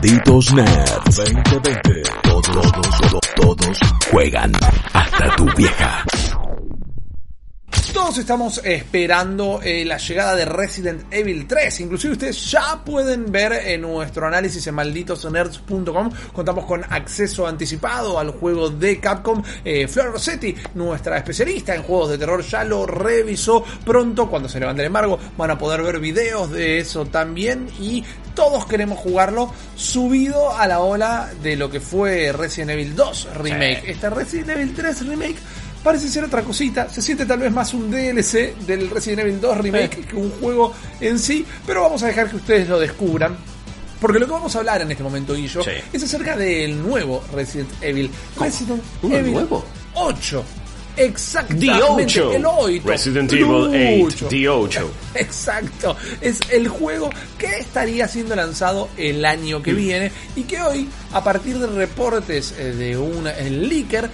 Malditos 0.00 0.54
Nerds 0.54 1.14
2020. 1.14 2.02
Todos, 2.22 2.72
todos, 2.72 3.20
todos 3.36 3.80
juegan. 4.10 4.50
Hasta 4.94 5.36
tu 5.36 5.44
vieja. 5.54 6.04
Todos 7.92 8.18
estamos 8.18 8.60
esperando 8.64 9.60
eh, 9.62 9.84
la 9.84 9.98
llegada 9.98 10.34
de 10.34 10.44
Resident 10.44 11.12
Evil 11.12 11.46
3. 11.46 11.80
Inclusive 11.80 12.12
ustedes 12.14 12.50
ya 12.50 12.82
pueden 12.84 13.30
ver 13.30 13.52
en 13.52 13.82
nuestro 13.82 14.26
análisis 14.26 14.66
en 14.66 14.74
malditosnerds.com. 14.76 16.10
Contamos 16.32 16.64
con 16.64 16.82
acceso 16.84 17.46
anticipado 17.46 18.18
al 18.18 18.30
juego 18.30 18.70
de 18.70 19.00
Capcom. 19.00 19.42
Eh, 19.64 19.86
Flor 19.86 20.12
Rossetti, 20.12 20.54
nuestra 20.74 21.18
especialista 21.18 21.74
en 21.74 21.82
juegos 21.82 22.10
de 22.10 22.18
terror, 22.18 22.42
ya 22.42 22.64
lo 22.64 22.86
revisó 22.86 23.62
pronto. 23.84 24.30
Cuando 24.30 24.48
se 24.48 24.60
levante 24.60 24.82
el 24.82 24.86
embargo 24.86 25.18
van 25.36 25.50
a 25.50 25.58
poder 25.58 25.82
ver 25.82 26.00
videos 26.00 26.50
de 26.50 26.78
eso 26.78 27.06
también. 27.06 27.68
Y 27.80 28.04
todos 28.34 28.66
queremos 28.66 28.98
jugarlo 28.98 29.52
subido 29.76 30.56
a 30.56 30.66
la 30.66 30.80
ola 30.80 31.30
de 31.42 31.56
lo 31.56 31.70
que 31.70 31.80
fue 31.80 32.32
Resident 32.32 32.70
Evil 32.70 32.94
2 32.94 33.28
Remake. 33.36 33.82
Sí. 33.84 33.90
Este 33.92 34.10
Resident 34.10 34.50
Evil 34.50 34.74
3 34.74 35.06
Remake 35.06 35.36
parece 35.82 36.08
ser 36.08 36.24
otra 36.24 36.42
cosita. 36.42 36.88
Se 36.88 37.02
siente 37.02 37.26
tal 37.26 37.38
vez 37.40 37.52
más 37.52 37.72
un 37.74 37.90
DLC 37.90 38.56
del 38.66 38.90
Resident 38.90 39.20
Evil 39.20 39.40
2 39.40 39.56
Remake 39.58 40.06
que 40.06 40.16
un 40.16 40.30
juego 40.40 40.72
en 41.00 41.18
sí, 41.18 41.44
pero 41.66 41.82
vamos 41.82 42.02
a 42.02 42.06
dejar 42.08 42.28
que 42.30 42.36
ustedes 42.36 42.68
lo 42.68 42.78
descubran. 42.78 43.36
Porque 44.00 44.18
lo 44.18 44.24
que 44.26 44.32
vamos 44.32 44.56
a 44.56 44.60
hablar 44.60 44.80
en 44.80 44.90
este 44.90 45.02
momento, 45.02 45.34
Guillo, 45.34 45.62
Sí. 45.62 45.72
es 45.92 46.02
acerca 46.02 46.34
del 46.34 46.80
nuevo 46.82 47.22
Resident 47.34 47.68
Evil. 47.82 48.10
Resident 48.38 48.82
¿Uno 49.02 49.16
Evil 49.16 49.32
nuevo? 49.34 49.64
8. 49.94 50.42
Exactamente. 51.00 51.66
The 51.66 51.82
8. 51.82 52.32
El 52.32 52.46
8. 52.46 52.82
Resident 52.84 53.32
Evil 53.32 54.04
8. 54.04 54.06
8. 54.06 54.28
The 54.28 54.48
8. 54.48 54.90
Exacto, 55.14 55.96
es 56.20 56.40
el 56.50 56.68
juego 56.68 57.10
que 57.38 57.46
estaría 57.58 58.06
siendo 58.06 58.36
lanzado 58.36 58.88
el 58.96 59.24
año 59.24 59.62
que 59.62 59.72
viene 59.72 60.12
y 60.36 60.42
que 60.42 60.60
hoy, 60.60 60.88
a 61.12 61.24
partir 61.24 61.58
de 61.58 61.66
reportes 61.66 62.54
eh, 62.58 62.72
de 62.72 62.98
un 62.98 63.26
eh, 63.26 63.50
leaker, 63.50 64.10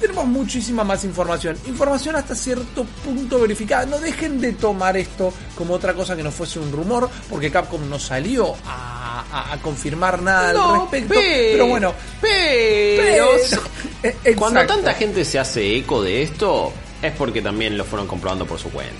tenemos 0.00 0.26
muchísima 0.26 0.84
más 0.84 1.04
información. 1.04 1.56
Información 1.66 2.16
hasta 2.16 2.34
cierto 2.34 2.84
punto 3.04 3.38
verificada. 3.40 3.86
No 3.86 3.98
dejen 3.98 4.40
de 4.40 4.52
tomar 4.52 4.96
esto 4.96 5.32
como 5.56 5.74
otra 5.74 5.94
cosa 5.94 6.16
que 6.16 6.22
no 6.22 6.30
fuese 6.30 6.58
un 6.58 6.70
rumor, 6.72 7.08
porque 7.28 7.50
Capcom 7.50 7.88
no 7.88 7.98
salió 7.98 8.54
a, 8.66 9.24
a- 9.30 9.52
a 9.52 9.58
confirmar 9.62 10.22
nada 10.22 10.50
al 10.50 10.80
respecto. 10.80 11.14
Pero, 11.52 11.66
bueno, 11.66 11.94
pero, 12.20 13.26
cuando 14.36 14.60
tanta 14.66 14.94
gente 14.94 15.24
se 15.24 15.38
hace 15.38 15.76
eco 15.76 16.02
de 16.02 16.22
esto, 16.22 16.72
es 17.02 17.12
porque 17.12 17.42
también 17.42 17.76
lo 17.76 17.84
fueron 17.84 18.06
comprobando 18.06 18.46
por 18.46 18.58
su 18.58 18.70
cuenta. 18.70 18.94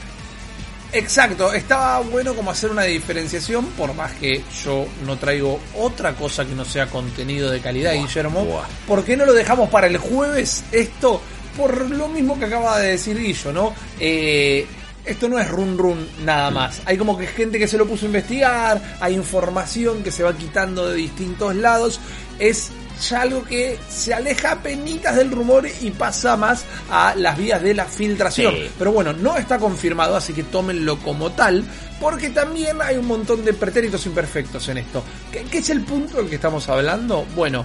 Exacto, 0.93 1.53
estaba 1.53 2.01
bueno 2.01 2.35
como 2.35 2.51
hacer 2.51 2.71
una 2.71 2.85
diferenciación, 2.85 3.67
por 3.67 3.95
más 3.95 4.13
que 4.13 4.43
yo 4.65 4.87
no 5.05 5.19
traigo 5.19 5.61
otra 5.77 6.15
cosa 6.15 6.47
que 6.47 6.55
no 6.55 6.65
sea 6.65 6.87
contenido 6.87 7.51
de 7.51 7.61
calidad, 7.61 7.93
Guillermo. 7.93 8.45
buah. 8.45 8.67
¿Por 8.87 9.05
qué 9.05 9.17
no 9.17 9.27
lo 9.27 9.35
dejamos 9.35 9.69
para 9.69 9.87
el 9.87 9.99
jueves 9.99 10.65
esto? 10.73 11.21
Por 11.57 11.91
lo 11.91 12.09
mismo 12.09 12.39
que 12.39 12.47
acaba 12.47 12.79
de 12.79 12.93
decir 12.93 13.19
Guillo, 13.19 13.53
¿no? 13.53 13.75
Eh, 14.01 14.67
esto 15.05 15.29
no 15.29 15.39
es 15.39 15.49
run 15.49 15.77
run 15.77 16.09
nada 16.25 16.51
más. 16.51 16.83
Hay 16.85 16.97
como 16.97 17.19
que 17.19 17.27
gente 17.27 17.59
que 17.59 17.69
se 17.69 17.77
lo 17.77 17.87
puso 17.87 18.05
a 18.05 18.09
investigar, 18.09 18.97
hay 19.01 19.15
información 19.15 20.03
que 20.03 20.11
se 20.11 20.23
va 20.23 20.37
quitando 20.37 20.89
de 20.89 20.97
distintos 20.97 21.55
lados. 21.55 22.01
Es 22.39 22.71
ya 23.09 23.23
algo 23.23 23.45
que 23.45 23.79
se 23.89 24.13
aleja 24.15 24.61
penitas 24.63 25.17
del 25.17 25.31
rumor 25.31 25.67
y 25.81 25.91
pasa 25.91 26.37
más 26.37 26.65
a 26.91 27.15
las 27.17 27.37
vías 27.37 27.63
de 27.63 27.75
la 27.75 27.85
filtración. 27.85 28.55
Sí. 28.55 28.71
Pero 28.79 28.93
bueno, 28.93 29.13
no 29.13 29.37
está 29.37 29.59
confirmado, 29.59 30.17
así 30.17 30.33
que 30.33 30.43
tómenlo 30.45 30.99
como 30.99 31.31
tal, 31.33 31.65
porque 32.01 32.31
también 32.31 32.81
hay 32.83 32.97
un 32.97 33.07
montón 33.07 33.45
de 33.45 33.53
pretéritos 33.55 34.05
imperfectos 34.07 34.69
en 34.69 34.79
esto. 34.79 35.03
¿Qué, 35.33 35.45
qué 35.51 35.59
es 35.59 35.71
el 35.71 35.83
punto 35.83 36.17
del 36.19 36.29
que 36.29 36.37
estamos 36.37 36.69
hablando? 36.69 37.25
Bueno, 37.37 37.65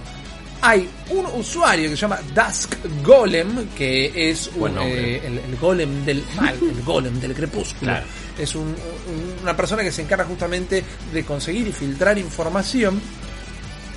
hay 0.62 0.88
un 1.10 1.26
usuario 1.26 1.90
que 1.90 1.96
se 1.96 2.00
llama 2.02 2.20
Dusk 2.34 2.74
Golem, 3.04 3.68
que 3.76 4.30
es 4.30 4.48
un, 4.54 4.60
Buen 4.60 4.74
nombre. 4.76 5.16
eh, 5.16 5.22
el, 5.26 5.38
el 5.38 5.56
golem 5.58 6.04
del 6.06 6.24
mal, 6.36 6.54
el 6.60 6.82
golem 6.82 7.20
del 7.20 7.34
crepúsculo. 7.34 7.90
Claro. 7.92 8.06
Es 8.38 8.54
un- 8.54 8.62
un- 8.62 9.36
una 9.42 9.54
persona 9.56 9.82
que 9.82 9.92
se 9.92 10.02
encarga 10.02 10.24
justamente 10.24 10.82
de 11.12 11.24
conseguir 11.24 11.68
y 11.68 11.72
filtrar 11.72 12.16
información 12.18 13.00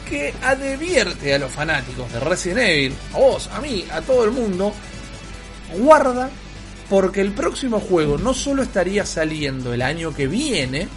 que 0.09 0.33
advierte 0.43 1.33
a 1.33 1.39
los 1.39 1.51
fanáticos 1.51 2.11
de 2.11 2.19
Resident 2.19 2.59
Evil, 2.59 2.95
a 3.13 3.17
vos, 3.17 3.49
a 3.53 3.59
mí, 3.61 3.85
a 3.91 4.01
todo 4.01 4.23
el 4.25 4.31
mundo, 4.31 4.73
guarda 5.77 6.29
porque 6.89 7.19
el 7.21 7.31
próximo 7.33 7.79
juego 7.79 8.17
no 8.17 8.33
solo 8.33 8.63
estaría 8.63 9.05
saliendo 9.05 9.73
el 9.73 9.81
año 9.81 10.13
que 10.13 10.27
viene, 10.27 10.87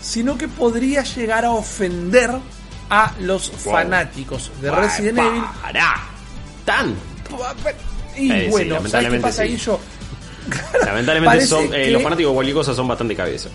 sino 0.00 0.36
que 0.36 0.48
podría 0.48 1.02
llegar 1.02 1.44
a 1.44 1.50
ofender 1.52 2.30
a 2.90 3.12
los 3.20 3.50
Wow. 3.64 3.72
fanáticos 3.74 4.50
de 4.60 4.68
Para, 4.70 4.82
Resident 4.82 5.18
Evil. 5.18 5.42
Pará. 5.62 5.94
Tan. 6.66 6.94
Y 8.16 8.30
Eh, 8.30 8.44
sí, 8.44 8.50
bueno, 8.50 8.86
¿sabes 8.88 9.10
qué 9.10 9.18
pasa 9.18 9.42
ahí 9.42 9.56
sí. 9.58 9.64
yo? 9.64 9.80
Lamentablemente 10.84 11.46
son, 11.46 11.64
eh, 11.66 11.84
que- 11.86 11.90
los 11.92 12.02
fanáticos 12.02 12.32
de 12.32 12.34
cualquier 12.34 12.56
cosa 12.56 12.74
son 12.74 12.86
bastante 12.88 13.14
cabeza. 13.16 13.48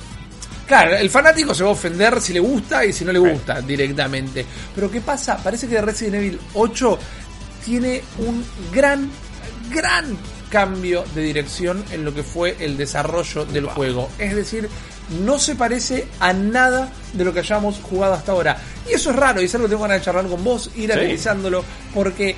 Claro, 0.68 0.96
el 0.98 1.10
fanático 1.10 1.56
se 1.56 1.64
va 1.64 1.70
a 1.70 1.74
ofender 1.74 2.22
si 2.22 2.34
le 2.34 2.40
gusta 2.42 2.84
y 2.86 2.92
si 2.92 3.06
no 3.06 3.14
le 3.14 3.20
gusta 3.20 3.62
directamente. 3.62 4.46
Pero 4.76 4.92
¿qué 4.92 5.00
pasa? 5.02 5.38
Parece 5.38 5.68
que 5.68 5.80
Resident 5.82 6.16
Evil 6.16 6.40
8 6.56 7.00
tiene 7.64 8.02
un 8.20 8.44
gran, 8.74 9.10
gran 9.74 10.18
cambio 10.50 11.06
de 11.16 11.22
dirección 11.24 11.84
en 11.92 12.04
lo 12.04 12.14
que 12.14 12.24
fue 12.24 12.58
el 12.60 12.76
desarrollo 12.78 13.46
del 13.46 13.68
juego. 13.68 14.10
Es 14.20 14.36
decir, 14.36 14.68
no 15.24 15.40
se 15.40 15.56
parece 15.56 16.06
a 16.20 16.34
nada 16.34 16.90
de 17.14 17.24
lo 17.24 17.34
que 17.34 17.40
hayamos 17.40 17.78
jugado 17.82 18.14
hasta 18.14 18.34
ahora. 18.34 18.58
Y 18.90 18.94
eso 18.94 19.12
es 19.12 19.16
raro, 19.16 19.42
y 19.42 19.46
es 19.46 19.56
algo 19.56 19.68
que 19.68 19.72
tengo 19.72 19.84
ganas 19.84 20.00
de 20.00 20.06
charlar 20.06 20.28
con 20.28 20.44
vos, 20.44 20.70
ir 20.76 20.92
Sí. 20.92 20.92
analizándolo, 20.92 21.64
porque 21.94 22.36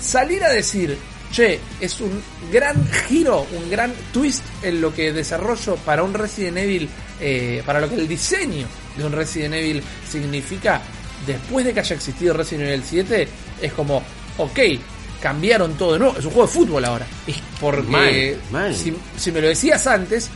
salir 0.00 0.42
a 0.44 0.48
decir, 0.50 0.98
che, 1.34 1.60
es 1.80 2.00
un 2.00 2.22
gran 2.52 2.88
giro, 3.08 3.46
un 3.56 3.68
gran 3.68 3.92
twist 4.12 4.44
en 4.62 4.80
lo 4.80 4.94
que 4.94 5.12
desarrollo 5.12 5.74
para 5.76 6.02
un 6.04 6.14
Resident 6.14 6.58
Evil, 6.58 6.88
eh, 7.20 7.62
para 7.66 7.80
lo 7.80 7.88
que 7.88 7.96
el 7.96 8.06
diseño 8.06 8.66
de 8.96 9.04
un 9.04 9.12
Resident 9.12 9.54
Evil 9.54 9.82
significa, 10.08 10.80
después 11.26 11.64
de 11.64 11.74
que 11.74 11.80
haya 11.80 11.96
existido 11.96 12.34
Resident 12.34 12.68
Evil 12.68 12.84
7, 12.84 13.28
es 13.62 13.72
como, 13.72 14.02
ok, 14.38 14.60
cambiaron 15.20 15.74
todo 15.74 15.94
de 15.94 15.98
nuevo, 15.98 16.16
es 16.18 16.24
un 16.24 16.30
juego 16.30 16.46
de 16.46 16.52
fútbol 16.52 16.84
ahora. 16.84 17.06
Porque. 17.60 18.38
Si, 18.72 18.94
si 19.16 19.32
me 19.32 19.40
lo 19.40 19.48
decías 19.48 19.86
antes, 19.86 20.30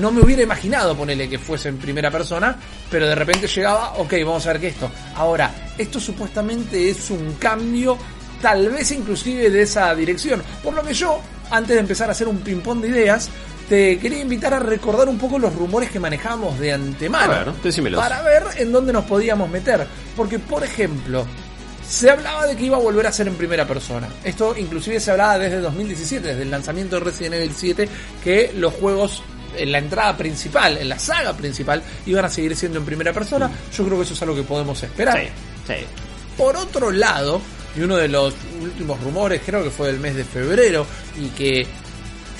no 0.00 0.10
me 0.10 0.20
hubiera 0.20 0.42
imaginado 0.42 0.96
ponerle 0.96 1.28
que 1.28 1.38
fuese 1.38 1.68
en 1.68 1.78
primera 1.78 2.10
persona, 2.10 2.56
pero 2.90 3.06
de 3.08 3.14
repente 3.14 3.46
llegaba, 3.46 3.94
ok, 3.94 4.12
vamos 4.24 4.46
a 4.46 4.52
ver 4.52 4.60
qué 4.60 4.68
esto. 4.68 4.90
Ahora, 5.14 5.72
esto 5.78 6.00
supuestamente 6.00 6.90
es 6.90 7.10
un 7.10 7.34
cambio, 7.34 7.96
tal 8.40 8.68
vez 8.70 8.90
inclusive 8.92 9.50
de 9.50 9.62
esa 9.62 9.94
dirección. 9.94 10.42
Por 10.62 10.74
lo 10.74 10.82
que 10.82 10.94
yo, 10.94 11.20
antes 11.50 11.74
de 11.74 11.80
empezar 11.80 12.08
a 12.08 12.12
hacer 12.12 12.28
un 12.28 12.38
ping-pong 12.38 12.80
de 12.80 12.88
ideas, 12.88 13.30
te 13.68 13.98
quería 13.98 14.20
invitar 14.20 14.54
a 14.54 14.58
recordar 14.58 15.08
un 15.08 15.18
poco 15.18 15.38
los 15.38 15.54
rumores 15.54 15.90
que 15.90 15.98
manejamos 15.98 16.58
de 16.58 16.72
antemano. 16.72 17.32
A 17.32 17.44
ver, 17.44 17.52
decímelos. 17.62 18.00
Para 18.00 18.22
ver 18.22 18.44
en 18.58 18.72
dónde 18.72 18.92
nos 18.92 19.04
podíamos 19.04 19.50
meter. 19.50 19.86
Porque, 20.14 20.38
por 20.38 20.62
ejemplo, 20.62 21.26
se 21.88 22.10
hablaba 22.10 22.46
de 22.46 22.56
que 22.56 22.64
iba 22.64 22.76
a 22.76 22.80
volver 22.80 23.06
a 23.06 23.12
ser 23.12 23.28
en 23.28 23.34
primera 23.34 23.66
persona. 23.66 24.08
Esto 24.22 24.54
inclusive 24.56 25.00
se 25.00 25.10
hablaba 25.10 25.38
desde 25.38 25.60
2017, 25.60 26.28
desde 26.28 26.42
el 26.42 26.50
lanzamiento 26.50 26.96
de 26.96 27.04
Resident 27.04 27.34
Evil 27.34 27.52
7, 27.54 27.88
que 28.22 28.52
los 28.56 28.74
juegos 28.74 29.22
en 29.56 29.72
la 29.72 29.78
entrada 29.78 30.16
principal, 30.16 30.76
en 30.78 30.88
la 30.88 30.98
saga 30.98 31.32
principal, 31.32 31.82
iban 32.04 32.24
a 32.24 32.28
seguir 32.28 32.54
siendo 32.56 32.78
en 32.78 32.84
primera 32.84 33.12
persona. 33.12 33.50
Yo 33.76 33.84
creo 33.84 33.98
que 33.98 34.04
eso 34.04 34.14
es 34.14 34.22
algo 34.22 34.34
que 34.34 34.42
podemos 34.42 34.82
esperar. 34.82 35.18
Sí, 35.18 35.28
sí. 35.66 35.86
Por 36.36 36.56
otro 36.56 36.90
lado, 36.90 37.40
y 37.76 37.80
uno 37.80 37.96
de 37.96 38.08
los 38.08 38.34
últimos 38.60 39.00
rumores, 39.02 39.42
creo 39.44 39.62
que 39.62 39.70
fue 39.70 39.88
del 39.88 40.00
mes 40.00 40.14
de 40.16 40.24
febrero, 40.24 40.86
y 41.18 41.28
que 41.28 41.66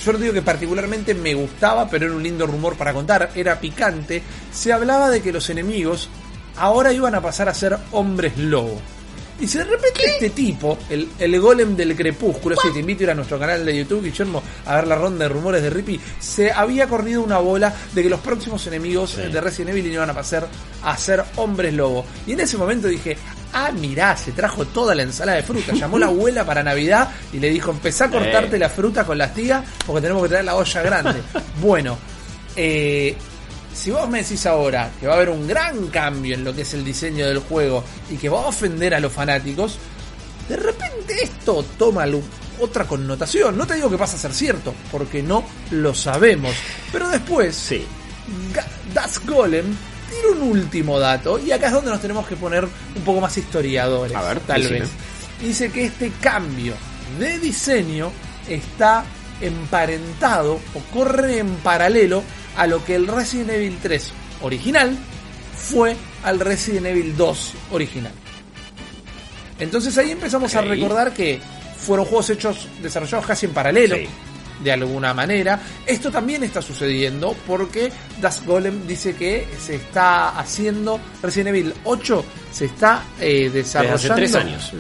yo 0.05 0.13
no 0.13 0.19
digo 0.19 0.33
que 0.33 0.43
particularmente 0.43 1.15
me 1.15 1.35
gustaba, 1.35 1.89
pero 1.89 2.07
era 2.07 2.15
un 2.15 2.23
lindo 2.23 2.47
rumor 2.47 2.77
para 2.77 2.93
contar, 2.93 3.31
era 3.35 3.59
picante, 3.61 4.23
se 4.53 4.73
hablaba 4.73 5.11
de 5.11 5.21
que 5.23 5.33
los 5.33 5.49
enemigos 5.51 6.09
ahora 6.57 6.93
iban 6.93 7.15
a 7.15 7.21
pasar 7.21 7.49
a 7.49 7.55
ser 7.55 7.77
hombres 7.93 8.37
lobo. 8.39 8.81
Y 9.39 9.47
si 9.47 9.59
de 9.59 9.65
repente 9.65 10.01
este 10.07 10.31
tipo, 10.31 10.79
el, 10.89 11.11
el 11.19 11.39
golem 11.39 11.77
del 11.77 11.95
crepúsculo, 11.95 12.57
si 12.57 12.73
te 12.73 12.79
invito 12.81 13.03
a 13.03 13.05
ir 13.05 13.11
a 13.11 13.15
nuestro 13.15 13.39
canal 13.39 13.67
de 13.67 13.77
YouTube, 13.77 14.03
Guillermo, 14.05 14.43
a 14.65 14.77
ver 14.77 14.87
la 14.87 14.95
ronda 14.95 15.25
de 15.25 15.29
rumores 15.29 15.63
de 15.63 15.69
Rippy, 15.69 16.01
se 16.19 16.51
había 16.51 16.87
corrido 16.89 17.21
una 17.23 17.37
bola 17.37 17.75
de 17.93 18.03
que 18.03 18.09
los 18.09 18.21
próximos 18.21 18.67
enemigos 18.67 19.11
Sí. 19.11 19.21
de 19.31 19.39
Resident 19.43 19.77
Evil 19.77 19.93
iban 19.93 20.09
a 20.09 20.15
pasar 20.15 20.49
a 20.83 20.97
ser 20.97 21.23
hombres 21.37 21.75
lobo. 21.75 22.07
Y 22.27 22.33
en 22.33 22.41
ese 22.41 22.57
momento 22.57 22.89
dije, 22.89 23.19
ah, 23.53 23.71
mirá, 23.73 24.17
se 24.17 24.33
trajo 24.33 24.65
toda 24.67 24.95
la 24.95 25.03
ensalada 25.03 25.37
de 25.39 25.43
fruta. 25.43 25.73
Llamó 25.73 25.99
la 25.99 26.07
abuela 26.07 26.45
para 26.45 26.63
Navidad 26.63 27.09
y 27.33 27.39
le 27.39 27.51
dijo, 27.51 27.71
empezá 27.71 28.07
a 28.07 28.11
cortarte 28.11 28.57
Eh. 28.57 28.59
la 28.59 28.69
fruta 28.69 29.05
con 29.05 29.19
las 29.19 29.33
tías 29.35 29.63
porque 29.87 30.03
tenemos 30.03 30.23
que 30.25 30.29
traer 30.31 30.45
la 30.45 30.55
olla 30.57 30.83
grande. 30.83 31.23
bueno, 31.61 31.97
eh, 32.57 33.17
si 33.75 33.91
vos 33.91 34.09
me 34.09 34.23
decís 34.23 34.47
ahora 34.47 34.91
que 34.99 35.07
va 35.07 35.15
a 35.15 35.17
haber 35.17 35.29
un 35.31 35.47
gran 35.47 35.89
cambio 35.89 36.35
en 36.35 36.45
lo 36.45 36.55
que 36.55 36.63
es 36.63 36.73
el 36.75 36.85
diseño 36.85 37.27
del 37.27 37.41
juego 37.41 37.85
y 38.11 38.17
que 38.17 38.29
va 38.29 38.41
a 38.43 38.47
ofender 38.47 38.95
a 38.95 39.01
los 39.01 39.13
fanáticos, 39.13 39.79
de 40.49 40.57
repente 40.57 41.23
esto 41.23 41.65
toma 41.79 42.05
otra 42.59 42.85
connotación. 42.87 43.57
No 43.59 43.67
te 43.67 43.75
digo 43.75 43.91
que 43.91 43.99
pasa 43.99 44.17
a 44.17 44.19
ser 44.19 44.33
cierto, 44.33 44.73
porque 44.91 45.23
no 45.23 45.45
lo 45.73 45.93
sabemos. 45.95 46.55
Pero 46.93 47.09
después, 47.09 47.55
Sí. 47.55 47.85
Das 48.95 49.21
Golem 49.27 49.67
tiro 50.11 50.33
un 50.33 50.43
último 50.51 50.99
dato, 50.99 51.39
y 51.39 51.51
acá 51.53 51.67
es 51.69 51.73
donde 51.73 51.91
nos 51.91 52.01
tenemos 52.01 52.27
que 52.27 52.37
poner 52.37 52.65
un 52.65 53.03
poco 53.05 53.21
más 53.21 53.37
historiadores, 53.37 54.17
A 54.17 54.23
ver, 54.23 54.41
tal 54.41 54.61
decime. 54.63 54.81
vez. 54.81 54.91
Dice 55.41 55.71
que 55.71 55.85
este 55.87 56.11
cambio 56.21 56.75
de 57.19 57.39
diseño 57.39 58.11
está 58.49 59.05
emparentado 59.41 60.55
o 60.75 60.81
corre 60.95 61.39
en 61.39 61.49
paralelo 61.57 62.23
a 62.57 62.67
lo 62.67 62.85
que 62.85 62.95
el 62.95 63.07
Resident 63.07 63.51
Evil 63.51 63.79
3 63.83 64.13
original 64.43 64.97
fue 65.55 65.97
al 66.25 66.41
Resident 66.41 66.87
Evil 66.87 67.17
2 67.17 67.53
original. 67.73 68.13
Entonces 69.59 69.97
ahí 69.99 70.11
empezamos 70.11 70.55
a 70.55 70.61
recordar 70.63 71.13
que 71.13 71.41
fueron 71.79 72.07
juegos 72.07 72.31
hechos, 72.31 72.69
desarrollados 72.83 73.27
casi 73.27 73.47
en 73.47 73.53
paralelo, 73.53 73.97
Sí. 73.97 74.07
De 74.63 74.73
alguna 74.73 75.15
manera. 75.15 75.61
Esto 75.87 76.11
también 76.11 76.43
está 76.45 76.63
sucediendo 76.63 77.37
porque 77.47 77.93
Das 78.21 78.45
Golem 78.45 78.87
dice 78.87 79.15
que 79.15 79.47
se 79.59 79.77
está 79.77 80.39
haciendo 80.39 81.01
Resident 81.23 81.49
Evil 81.49 81.75
8 81.85 82.25
se 82.53 82.65
está 82.67 83.05
eh, 83.21 83.51
desarrollando 83.53 84.15
tres 84.15 84.35
años. 84.35 84.73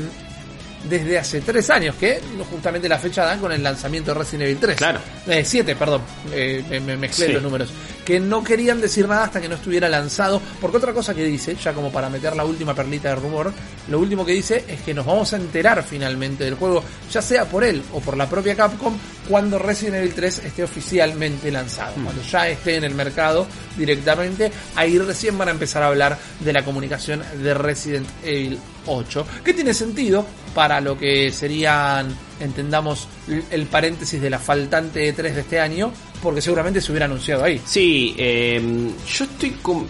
Desde 0.88 1.18
hace 1.18 1.40
tres 1.40 1.68
años, 1.70 1.96
que 1.96 2.20
justamente 2.50 2.88
la 2.88 2.98
fecha 2.98 3.24
dan 3.24 3.40
con 3.40 3.50
el 3.50 3.62
lanzamiento 3.62 4.12
de 4.12 4.18
Resident 4.20 4.42
Evil 4.44 4.58
3. 4.58 4.76
Claro. 4.76 5.00
Eh, 5.26 5.44
siete, 5.44 5.74
perdón. 5.74 6.02
Eh, 6.32 6.62
me, 6.70 6.80
me 6.80 6.96
mezclé 6.96 7.26
Sí. 7.26 7.32
los 7.32 7.42
números. 7.42 7.70
Que 8.04 8.20
no 8.20 8.44
querían 8.44 8.80
decir 8.80 9.08
nada 9.08 9.24
hasta 9.24 9.40
que 9.40 9.48
no 9.48 9.56
estuviera 9.56 9.88
lanzado. 9.88 10.40
Porque 10.60 10.76
otra 10.76 10.92
cosa 10.92 11.12
que 11.12 11.24
dice, 11.24 11.56
ya 11.56 11.72
como 11.72 11.90
para 11.90 12.08
meter 12.08 12.36
la 12.36 12.44
última 12.44 12.72
perlita 12.74 13.08
de 13.08 13.16
rumor, 13.16 13.52
lo 13.88 13.98
último 13.98 14.24
que 14.24 14.32
dice 14.32 14.64
es 14.68 14.80
que 14.82 14.94
nos 14.94 15.04
vamos 15.04 15.32
a 15.32 15.36
enterar 15.36 15.82
finalmente 15.82 16.44
del 16.44 16.54
juego, 16.54 16.84
ya 17.10 17.20
sea 17.20 17.44
por 17.46 17.64
él 17.64 17.82
o 17.92 18.00
por 18.00 18.16
la 18.16 18.28
propia 18.28 18.54
Capcom, 18.54 18.96
cuando 19.28 19.58
Resident 19.58 19.96
Evil 19.96 20.14
3 20.14 20.38
esté 20.44 20.62
oficialmente 20.62 21.50
lanzado. 21.50 21.94
Cuando 21.94 22.22
ya 22.22 22.48
esté 22.48 22.76
en 22.76 22.84
el 22.84 22.94
mercado 22.94 23.46
directamente, 23.76 24.52
ahí 24.76 24.98
recién 24.98 25.36
van 25.36 25.48
a 25.48 25.50
empezar 25.50 25.82
a 25.82 25.88
hablar 25.88 26.16
de 26.38 26.52
la 26.52 26.64
comunicación 26.64 27.22
de 27.42 27.54
Resident 27.54 28.06
Evil 28.24 28.58
8. 28.86 29.26
Que 29.44 29.54
tiene 29.54 29.74
sentido 29.74 30.26
para 30.54 30.80
lo 30.80 30.98
que 30.98 31.30
serían, 31.32 32.08
entendamos, 32.40 33.08
el 33.50 33.66
paréntesis 33.66 34.20
de 34.20 34.30
la 34.30 34.38
faltante 34.38 35.14
E3 35.14 35.32
de 35.34 35.40
este 35.40 35.60
año, 35.60 35.92
porque 36.22 36.40
seguramente 36.40 36.80
se 36.80 36.92
hubiera 36.92 37.06
anunciado 37.06 37.44
ahí. 37.44 37.60
Sí, 37.64 38.14
eh, 38.18 38.60
yo 39.08 39.24
estoy 39.24 39.50
con. 39.62 39.86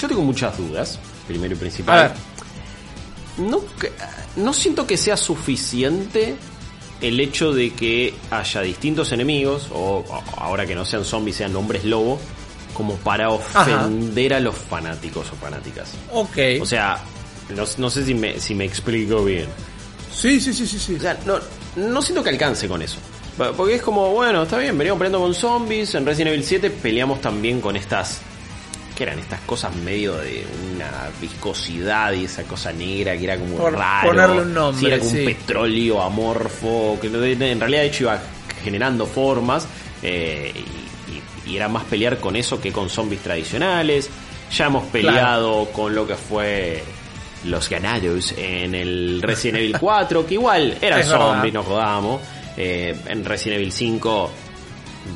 Yo 0.00 0.08
tengo 0.08 0.22
muchas 0.22 0.56
dudas, 0.56 0.98
primero 1.26 1.54
y 1.54 1.56
A 1.56 1.60
principal. 1.60 2.14
ver. 3.38 3.48
No, 3.48 3.60
no 4.36 4.52
siento 4.52 4.86
que 4.86 4.96
sea 4.96 5.16
suficiente 5.16 6.36
el 7.00 7.20
hecho 7.20 7.52
de 7.52 7.70
que 7.70 8.14
haya 8.30 8.62
distintos 8.62 9.12
enemigos, 9.12 9.68
o 9.72 10.04
o 10.08 10.22
ahora 10.40 10.66
que 10.66 10.74
no 10.74 10.84
sean 10.84 11.04
zombies, 11.04 11.36
sean 11.36 11.54
hombres 11.54 11.84
lobo, 11.84 12.18
como 12.74 12.94
para 12.96 13.30
ofender 13.30 14.34
a 14.34 14.40
los 14.40 14.54
fanáticos 14.56 15.26
o 15.32 15.36
fanáticas. 15.36 15.90
Ok. 16.12 16.38
O 16.60 16.66
sea, 16.66 16.98
no, 17.54 17.64
no 17.78 17.90
sé 17.90 18.04
si 18.04 18.14
me, 18.14 18.38
si 18.40 18.54
me 18.54 18.64
explico 18.64 19.24
bien. 19.24 19.46
sí, 20.12 20.40
sí, 20.40 20.52
sí, 20.52 20.66
sí, 20.66 20.78
sí. 20.78 20.94
O 20.96 21.00
sea, 21.00 21.18
no, 21.26 21.38
no 21.76 22.02
siento 22.02 22.22
que 22.22 22.30
alcance 22.30 22.68
con 22.68 22.82
eso. 22.82 22.98
Porque 23.56 23.76
es 23.76 23.82
como, 23.82 24.10
bueno, 24.12 24.42
está 24.42 24.58
bien, 24.58 24.76
veníamos 24.76 24.98
peleando 24.98 25.20
con 25.20 25.32
zombies. 25.32 25.94
En 25.94 26.04
Resident 26.04 26.32
Evil 26.34 26.44
7 26.44 26.70
peleamos 26.70 27.20
también 27.20 27.60
con 27.60 27.76
estas. 27.76 28.20
¿Qué 28.96 29.04
eran? 29.04 29.20
Estas 29.20 29.40
cosas 29.42 29.72
medio 29.76 30.16
de 30.16 30.44
una 30.74 30.90
viscosidad 31.20 32.12
y 32.14 32.24
esa 32.24 32.42
cosa 32.42 32.72
negra 32.72 33.16
que 33.16 33.22
era 33.24 33.38
como 33.38 33.56
Por 33.56 33.74
raro. 33.74 34.08
ponerle 34.08 34.42
un 34.42 34.52
nombre, 34.54 34.80
Sí, 34.80 34.86
era 34.86 34.98
como 34.98 35.10
sí. 35.12 35.18
un 35.20 35.24
petróleo 35.26 36.02
amorfo. 36.02 36.98
Que 37.00 37.06
en 37.06 37.12
realidad, 37.60 37.82
de 37.82 37.86
hecho, 37.86 38.04
iba 38.04 38.18
generando 38.64 39.06
formas. 39.06 39.66
eh, 40.02 40.52
y, 40.54 41.48
y- 41.48 41.52
y 41.52 41.56
era 41.56 41.68
más 41.68 41.84
pelear 41.84 42.18
con 42.18 42.34
eso 42.36 42.60
que 42.60 42.72
con 42.72 42.90
zombies 42.90 43.22
tradicionales. 43.22 44.10
Ya 44.56 44.66
hemos 44.66 44.84
peleado 44.86 45.66
con 45.72 45.94
lo 45.94 46.06
que 46.06 46.14
fue 46.16 46.82
los 47.44 47.68
ganados 47.68 48.34
en 48.36 48.74
el 48.74 49.20
Resident 49.22 49.58
Evil 49.58 49.76
4, 49.78 50.26
que 50.26 50.34
igual 50.34 50.76
eran 50.80 51.00
zombies, 51.34 51.54
no 51.54 51.62
jodamos. 51.62 52.20
Eh, 52.56 52.96
en 53.06 53.24
Resident 53.24 53.60
Evil 53.60 53.72
5, 53.72 54.30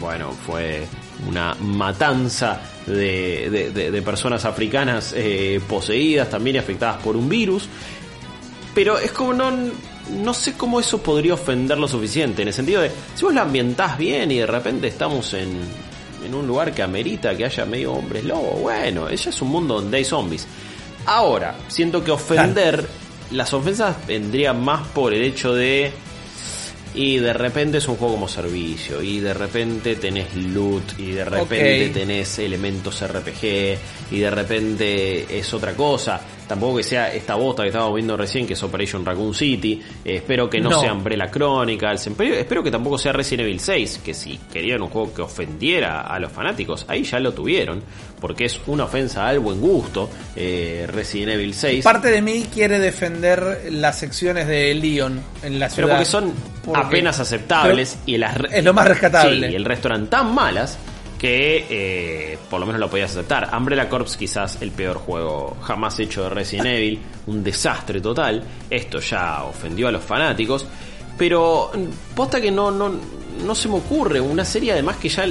bueno, 0.00 0.30
fue 0.46 0.86
una 1.28 1.54
matanza 1.60 2.60
de, 2.86 3.48
de- 3.50 3.70
de- 3.70 3.90
de 3.90 4.02
personas 4.02 4.44
africanas 4.44 5.12
eh, 5.16 5.60
poseídas 5.68 6.30
también 6.30 6.56
y 6.56 6.58
afectadas 6.60 7.02
por 7.02 7.16
un 7.16 7.28
virus. 7.28 7.68
Pero 8.74 8.98
es 8.98 9.12
como 9.12 9.34
no, 9.34 9.52
no 10.22 10.34
sé 10.34 10.54
cómo 10.54 10.80
eso 10.80 11.02
podría 11.02 11.34
ofender 11.34 11.78
lo 11.78 11.86
suficiente. 11.88 12.42
En 12.42 12.48
el 12.48 12.54
sentido 12.54 12.80
de, 12.82 12.90
si 13.14 13.24
vos 13.24 13.34
la 13.34 13.42
ambientás 13.42 13.98
bien 13.98 14.30
y 14.30 14.38
de 14.38 14.46
repente 14.46 14.86
estamos 14.88 15.34
en, 15.34 15.58
en 16.24 16.34
un 16.34 16.46
lugar 16.46 16.72
que 16.72 16.82
amerita 16.82 17.36
que 17.36 17.44
haya 17.44 17.66
medio 17.66 17.92
hombres 17.92 18.24
lobo, 18.24 18.52
bueno, 18.62 19.08
ella 19.08 19.30
es 19.30 19.42
un 19.42 19.48
mundo 19.48 19.74
donde 19.80 19.98
hay 19.98 20.04
zombies. 20.04 20.46
Ahora, 21.06 21.56
siento 21.68 22.04
que 22.04 22.10
ofender, 22.10 22.86
las 23.30 23.52
ofensas 23.52 23.96
vendrían 24.06 24.62
más 24.62 24.86
por 24.88 25.12
el 25.14 25.22
hecho 25.22 25.54
de... 25.54 25.92
Y 26.94 27.16
de 27.16 27.32
repente 27.32 27.78
es 27.78 27.88
un 27.88 27.96
juego 27.96 28.14
como 28.14 28.28
servicio, 28.28 29.00
y 29.02 29.20
de 29.20 29.32
repente 29.32 29.96
tenés 29.96 30.34
loot, 30.34 30.98
y 30.98 31.12
de 31.12 31.24
repente 31.24 31.86
Ok. 31.86 31.94
tenés 31.94 32.38
elementos 32.38 33.02
RPG, 33.02 33.78
y 34.10 34.18
de 34.18 34.30
repente 34.30 35.38
es 35.38 35.54
otra 35.54 35.72
cosa. 35.72 36.20
Tampoco 36.52 36.76
que 36.76 36.82
sea 36.82 37.12
esta 37.12 37.34
bota 37.34 37.62
que 37.62 37.68
estábamos 37.70 37.94
viendo 37.94 38.14
recién, 38.16 38.46
que 38.46 38.52
es 38.52 38.62
Operation 38.62 39.04
Raccoon 39.06 39.34
City. 39.34 39.80
Eh, 40.04 40.16
espero 40.16 40.50
que 40.50 40.60
no, 40.60 40.68
No. 40.70 40.80
sea 40.80 40.92
Umbrella 40.92 41.30
Chronicles. 41.30 42.06
Espero, 42.06 42.34
espero 42.34 42.62
que 42.62 42.70
tampoco 42.70 42.98
sea 42.98 43.12
Resident 43.12 43.46
Evil 43.48 43.58
6, 43.60 44.00
que 44.04 44.12
si 44.12 44.38
querían 44.52 44.82
un 44.82 44.88
juego 44.90 45.14
que 45.14 45.22
ofendiera 45.22 46.02
a 46.02 46.18
los 46.18 46.30
fanáticos, 46.30 46.84
ahí 46.88 47.04
ya 47.04 47.18
lo 47.20 47.32
tuvieron, 47.32 47.82
porque 48.20 48.44
es 48.44 48.60
una 48.66 48.84
ofensa 48.84 49.26
al 49.28 49.38
buen 49.40 49.60
gusto. 49.60 50.10
eh, 50.36 50.86
Resident 50.90 51.32
Evil 51.32 51.54
6. 51.54 51.84
Parte 51.84 52.10
de 52.10 52.20
mí 52.22 52.46
quiere 52.52 52.78
defender 52.78 53.68
las 53.70 53.98
secciones 53.98 54.46
de 54.46 54.74
Leon 54.74 55.20
en 55.42 55.58
la 55.58 55.68
ciudad. 55.70 55.76
Pero 55.76 55.88
porque 55.88 56.04
son 56.04 56.32
Porque- 56.64 56.80
apenas 56.80 57.18
aceptables 57.20 57.98
y 58.06 58.16
las 58.18 58.36
es 58.52 58.62
lo 58.64 58.72
más 58.74 58.86
rescatable. 58.88 59.46
Sí, 59.48 59.52
y 59.52 59.56
el 59.56 59.64
resto 59.64 59.88
eran 59.88 60.06
tan 60.08 60.34
malas 60.34 60.78
que 61.22 61.66
eh, 61.70 62.38
por 62.50 62.58
lo 62.58 62.66
menos 62.66 62.80
lo 62.80 62.90
podías 62.90 63.12
aceptar. 63.12 63.48
Umbrella 63.56 63.88
Corps 63.88 64.16
quizás 64.16 64.58
el 64.60 64.72
peor 64.72 64.96
juego 64.98 65.56
jamás 65.62 65.96
hecho 66.00 66.24
de 66.24 66.30
Resident 66.30 66.66
Evil, 66.66 67.00
un 67.28 67.44
desastre 67.44 68.00
total. 68.00 68.42
Esto 68.68 68.98
ya 68.98 69.44
ofendió 69.44 69.86
a 69.86 69.92
los 69.92 70.02
fanáticos, 70.02 70.66
pero 71.16 71.70
posta 72.16 72.40
que 72.40 72.50
no 72.50 72.72
no 72.72 72.92
no 73.44 73.54
se 73.54 73.68
me 73.68 73.76
ocurre 73.76 74.20
una 74.20 74.44
serie 74.44 74.72
además 74.72 74.96
que 74.96 75.08
ya 75.08 75.24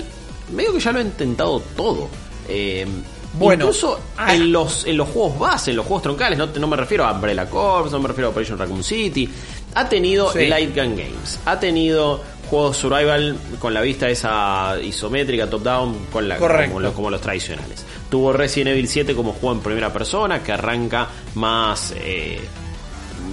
medio 0.54 0.72
que 0.72 0.80
ya 0.80 0.94
lo 0.94 1.00
he 1.00 1.04
intentado 1.04 1.60
todo. 1.76 2.08
Eh, 2.48 2.88
Bueno, 3.34 3.66
incluso 3.66 4.00
ah. 4.18 4.34
en 4.34 4.50
los, 4.52 4.86
en 4.86 4.96
los 4.98 5.10
juegos 5.10 5.40
base, 5.40 5.72
en 5.72 5.78
los 5.78 5.86
juegos 5.86 6.04
troncales, 6.04 6.38
no, 6.38 6.48
no 6.48 6.68
me 6.68 6.76
refiero 6.78 7.06
a 7.06 7.12
Umbrella 7.12 7.50
Corps, 7.50 7.92
no 7.92 8.00
me 8.00 8.08
refiero 8.08 8.28
a 8.28 8.32
Operation 8.32 8.58
Raccoon 8.58 8.84
City. 8.84 9.30
Ha 9.76 9.88
tenido 9.90 10.32
Sí. 10.32 10.48
Light 10.48 10.74
Gun 10.76 10.96
Games, 10.96 11.40
ha 11.46 11.60
tenido 11.60 12.22
juegos 12.52 12.76
survival 12.76 13.38
con 13.60 13.74
la 13.74 13.80
vista 13.82 14.10
esa 14.10 14.76
isométrica, 14.84 15.50
top-down, 15.50 16.08
con 16.12 16.28
la, 16.28 16.36
como, 16.38 16.80
los, 16.82 16.94
como 16.94 17.10
los 17.10 17.22
tradicionales. 17.22 17.86
Tuvo 18.10 18.34
Resident 18.34 18.72
Evil 18.72 18.90
7 18.90 19.16
como 19.16 19.32
juego 19.32 19.56
en 19.56 19.62
primera 19.62 19.92
persona, 19.94 20.44
que 20.44 20.52
arranca 20.52 21.08
más 21.36 21.94
eh, 21.96 22.42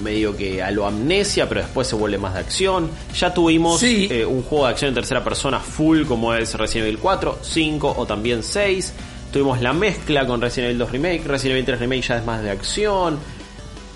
medio 0.05 0.37
que 0.37 0.63
a 0.63 0.71
lo 0.71 0.87
amnesia, 0.87 1.49
pero 1.49 1.63
después 1.63 1.89
se 1.89 1.97
vuelve 1.97 2.17
más 2.17 2.35
de 2.35 2.41
acción. 2.41 2.89
Ya 3.19 3.35
tuvimos 3.35 3.81
Sí. 3.81 4.07
eh, 4.09 4.25
un 4.25 4.43
juego 4.45 4.67
de 4.67 4.71
acción 4.71 4.91
en 4.91 4.95
tercera 4.95 5.25
persona 5.25 5.59
full 5.59 6.05
como 6.07 6.33
es 6.33 6.55
Resident 6.55 6.87
Evil 6.87 6.99
4, 7.01 7.39
5 7.43 7.95
o 7.99 8.07
también 8.07 8.45
6. 8.45 8.93
Tuvimos 9.33 9.61
la 9.61 9.73
mezcla 9.73 10.27
con 10.29 10.41
Resident 10.41 10.67
Evil 10.71 10.79
2 10.79 10.93
Remake, 10.93 11.23
Resident 11.27 11.53
Evil 11.57 11.65
3 11.67 11.81
Remake 11.81 12.03
ya 12.03 12.17
es 12.19 12.25
más 12.25 12.41
de 12.41 12.51
acción. 12.51 13.19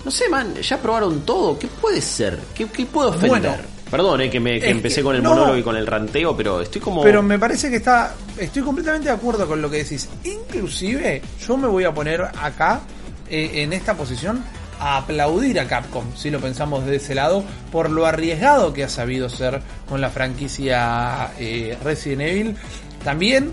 No 0.03 0.11
sé, 0.11 0.27
man, 0.27 0.53
ya 0.55 0.77
probaron 0.81 1.21
todo. 1.21 1.57
¿Qué 1.57 1.67
puede 1.67 2.01
ser? 2.01 2.37
¿Qué, 2.53 2.65
qué 2.67 2.85
puede 2.85 3.07
ofender? 3.09 3.29
Bueno, 3.29 3.55
Perdón, 3.93 4.21
eh, 4.21 4.29
que, 4.29 4.39
me, 4.39 4.59
que 4.59 4.69
empecé 4.71 4.97
que- 4.97 5.03
con 5.03 5.15
el 5.15 5.21
no. 5.23 5.29
monólogo 5.29 5.55
y 5.57 5.61
con 5.63 5.75
el 5.77 5.85
ranteo, 5.85 6.35
pero 6.35 6.61
estoy 6.61 6.81
como... 6.81 7.03
Pero 7.03 7.21
me 7.21 7.37
parece 7.37 7.69
que 7.69 7.75
está. 7.75 8.15
Estoy 8.37 8.63
completamente 8.63 9.07
de 9.09 9.13
acuerdo 9.13 9.47
con 9.47 9.61
lo 9.61 9.69
que 9.69 9.77
decís. 9.83 10.09
Inclusive, 10.23 11.21
yo 11.47 11.57
me 11.57 11.67
voy 11.67 11.83
a 11.83 11.93
poner 11.93 12.21
acá, 12.23 12.81
eh, 13.29 13.51
en 13.63 13.71
esta 13.71 13.93
posición, 13.95 14.43
a 14.79 14.97
aplaudir 14.97 15.59
a 15.59 15.67
Capcom, 15.67 16.03
si 16.15 16.29
lo 16.31 16.39
pensamos 16.39 16.85
de 16.85 16.95
ese 16.97 17.15
lado, 17.15 17.43
por 17.71 17.89
lo 17.89 18.05
arriesgado 18.05 18.73
que 18.73 18.83
ha 18.83 18.89
sabido 18.89 19.29
ser 19.29 19.61
con 19.87 20.01
la 20.01 20.09
franquicia 20.09 21.29
eh, 21.39 21.77
Resident 21.83 22.21
Evil. 22.23 22.55
También 23.03 23.51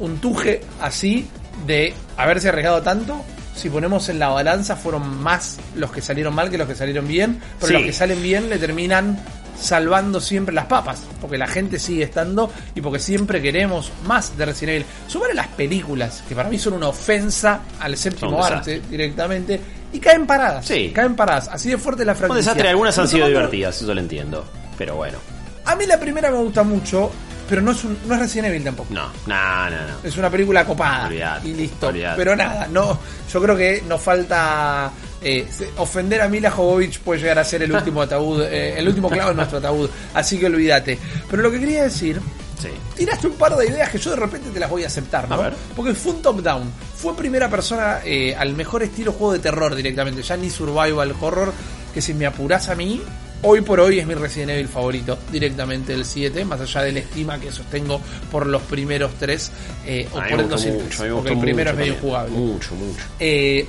un 0.00 0.18
tuje 0.18 0.60
así 0.80 1.26
de 1.66 1.94
haberse 2.16 2.50
arriesgado 2.50 2.82
tanto. 2.82 3.20
Si 3.56 3.68
ponemos 3.70 4.08
en 4.08 4.20
la 4.20 4.28
balanza, 4.28 4.76
fueron 4.76 5.20
más 5.20 5.58
los 5.74 5.90
que 5.90 6.00
salieron 6.00 6.32
mal 6.32 6.48
que 6.48 6.58
los 6.58 6.68
que 6.68 6.76
salieron 6.76 7.08
bien, 7.08 7.40
pero 7.58 7.66
Sí. 7.68 7.72
los 7.72 7.82
que 7.82 7.92
salen 7.92 8.22
bien 8.22 8.48
le 8.48 8.58
terminan 8.58 9.18
salvando 9.60 10.20
siempre 10.20 10.54
las 10.54 10.66
papas, 10.66 11.02
porque 11.20 11.38
la 11.38 11.46
gente 11.46 11.78
sigue 11.78 12.04
estando 12.04 12.52
y 12.74 12.80
porque 12.80 12.98
siempre 12.98 13.42
queremos 13.42 13.92
más 14.06 14.36
de 14.36 14.46
Resident 14.46 14.76
Evil. 14.76 14.86
Sumar 15.06 15.30
a 15.30 15.34
las 15.34 15.48
películas, 15.48 16.22
que 16.28 16.34
para 16.34 16.48
mí 16.48 16.58
son 16.58 16.74
una 16.74 16.88
ofensa 16.88 17.60
al 17.80 17.96
séptimo 17.96 18.42
arte 18.42 18.82
directamente, 18.88 19.60
y 19.92 20.00
caen 20.00 20.26
paradas. 20.26 20.66
Sí. 20.66 20.92
Caen 20.94 21.16
paradas. 21.16 21.48
Así 21.48 21.70
de 21.70 21.78
fuerte 21.78 22.04
la 22.04 22.14
franquicia. 22.14 22.32
Un 22.32 22.44
desastre, 22.44 22.68
algunas 22.68 22.98
han 22.98 23.08
sido 23.08 23.26
divertidas, 23.26 23.80
eso 23.80 23.94
lo 23.94 24.00
entiendo. 24.00 24.44
Pero 24.76 24.96
bueno. 24.96 25.18
A 25.64 25.76
mí 25.76 25.86
la 25.86 25.98
primera 25.98 26.30
me 26.30 26.38
gusta 26.38 26.62
mucho, 26.62 27.10
pero 27.48 27.62
no 27.62 27.72
es, 27.72 27.84
un, 27.84 27.98
no 28.06 28.14
es 28.14 28.20
Resident 28.20 28.48
Evil 28.48 28.64
tampoco. 28.64 28.92
No, 28.92 29.06
no, 29.26 29.70
no, 29.70 29.76
no. 29.76 29.94
Es 30.02 30.16
una 30.16 30.30
película 30.30 30.64
copada. 30.64 31.06
Olvidate, 31.06 31.48
y 31.48 31.54
listo. 31.54 31.88
olvidate. 31.88 32.16
Pero 32.18 32.36
nada, 32.36 32.68
no, 32.70 32.98
yo 33.32 33.42
creo 33.42 33.56
que 33.56 33.82
nos 33.86 34.00
falta. 34.00 34.90
Eh, 35.22 35.46
ofender 35.78 36.20
a 36.22 36.28
Mila 36.28 36.50
Jovovich 36.50 37.00
puede 37.00 37.20
llegar 37.20 37.38
a 37.38 37.44
ser 37.44 37.62
el 37.62 37.72
último 37.72 38.02
ataúd, 38.02 38.42
eh, 38.42 38.78
el 38.78 38.86
último 38.88 39.08
clavo 39.10 39.30
en 39.30 39.36
nuestro 39.36 39.58
ataúd. 39.58 39.88
Así 40.14 40.38
que 40.38 40.46
olvídate. 40.46 40.98
Pero 41.30 41.42
lo 41.42 41.50
que 41.50 41.60
quería 41.60 41.82
decir 41.84 42.20
Sí. 42.60 42.68
tiraste 42.96 43.28
un 43.28 43.34
par 43.34 43.56
de 43.56 43.68
ideas 43.68 43.88
que 43.88 43.98
yo 43.98 44.10
de 44.10 44.16
repente 44.16 44.50
te 44.50 44.58
las 44.58 44.68
voy 44.68 44.82
a 44.82 44.88
aceptar, 44.88 45.28
¿no? 45.28 45.36
A 45.36 45.42
ver. 45.42 45.54
Porque 45.76 45.94
fue 45.94 46.12
un 46.12 46.22
top 46.22 46.42
down, 46.42 46.72
fue 46.96 47.14
primera 47.16 47.48
persona 47.48 48.00
eh, 48.04 48.34
al 48.36 48.54
mejor 48.54 48.82
estilo 48.82 49.12
juego 49.12 49.32
de 49.34 49.38
terror 49.38 49.74
directamente, 49.76 50.22
ya 50.22 50.36
ni 50.36 50.50
survival 50.50 51.14
horror, 51.20 51.52
que 51.94 52.02
si 52.02 52.14
me 52.14 52.26
apurás 52.26 52.68
a 52.68 52.74
mí, 52.74 53.00
hoy 53.42 53.60
por 53.60 53.78
hoy 53.78 54.00
es 54.00 54.08
mi 54.08 54.14
Resident 54.14 54.50
Evil 54.50 54.66
favorito, 54.66 55.16
directamente 55.30 55.94
el 55.94 56.04
7, 56.04 56.44
más 56.44 56.60
allá 56.60 56.82
de 56.82 56.90
la 56.92 56.98
estima 56.98 57.38
que 57.38 57.52
sostengo 57.52 58.00
por 58.32 58.44
los 58.48 58.62
primeros 58.62 59.12
tres, 59.20 59.52
eh, 59.86 60.08
o 60.10 60.14
por 60.16 60.24
el 60.40 60.48
gustó 60.48 60.48
2 60.48 60.66
mucho, 60.66 61.02
a 61.02 61.06
mí 61.06 61.08
me 61.10 61.14
porque 61.14 61.14
gustó 61.14 61.32
el 61.34 61.38
primero 61.38 61.70
es 61.70 61.76
medio 61.76 61.94
jugable. 62.00 62.36
Mucho, 62.36 62.74
mucho. 62.74 63.04
Eh, 63.20 63.68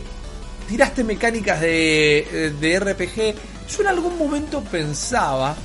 tiraste 0.70 1.04
mecánicas 1.04 1.60
de, 1.60 2.54
de 2.60 2.80
RPG. 2.80 3.36
Yo 3.70 3.82
en 3.82 3.88
algún 3.88 4.18
momento 4.18 4.62
pensaba, 4.62 5.56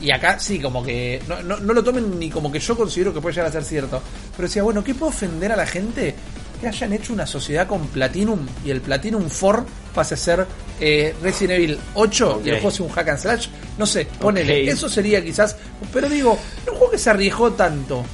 y 0.00 0.10
acá 0.10 0.38
sí, 0.38 0.58
como 0.58 0.82
que 0.82 1.20
no, 1.28 1.42
no, 1.42 1.58
no 1.58 1.72
lo 1.74 1.84
tomen 1.84 2.18
ni 2.18 2.30
como 2.30 2.50
que 2.50 2.58
yo 2.58 2.76
considero 2.76 3.12
que 3.12 3.20
puede 3.20 3.34
llegar 3.34 3.50
a 3.50 3.52
ser 3.52 3.64
cierto, 3.64 4.02
pero 4.34 4.48
decía, 4.48 4.62
bueno, 4.62 4.82
¿qué 4.82 4.94
puede 4.94 5.10
ofender 5.10 5.52
a 5.52 5.56
la 5.56 5.66
gente? 5.66 6.14
Que 6.60 6.66
hayan 6.66 6.92
hecho 6.94 7.12
una 7.12 7.26
sociedad 7.26 7.66
con 7.66 7.86
Platinum 7.88 8.40
y 8.64 8.70
el 8.70 8.80
Platinum 8.80 9.28
4 9.28 9.66
pase 9.94 10.14
a 10.14 10.16
ser 10.16 10.46
eh, 10.80 11.14
Resident 11.22 11.58
Evil 11.58 11.78
8 11.94 12.42
y 12.44 12.48
el 12.48 12.56
juego 12.56 12.70
sea 12.70 12.86
un 12.86 12.92
hack 12.92 13.08
and 13.10 13.18
slash. 13.18 13.48
No 13.76 13.86
sé, 13.86 14.06
ponele. 14.18 14.68
Eso 14.68 14.88
sería 14.88 15.22
quizás. 15.22 15.56
Pero 15.92 16.08
digo, 16.08 16.36
un 16.66 16.74
juego 16.74 16.90
que 16.90 16.98
se 16.98 17.10
arriesgó 17.10 17.52
tanto. 17.52 18.04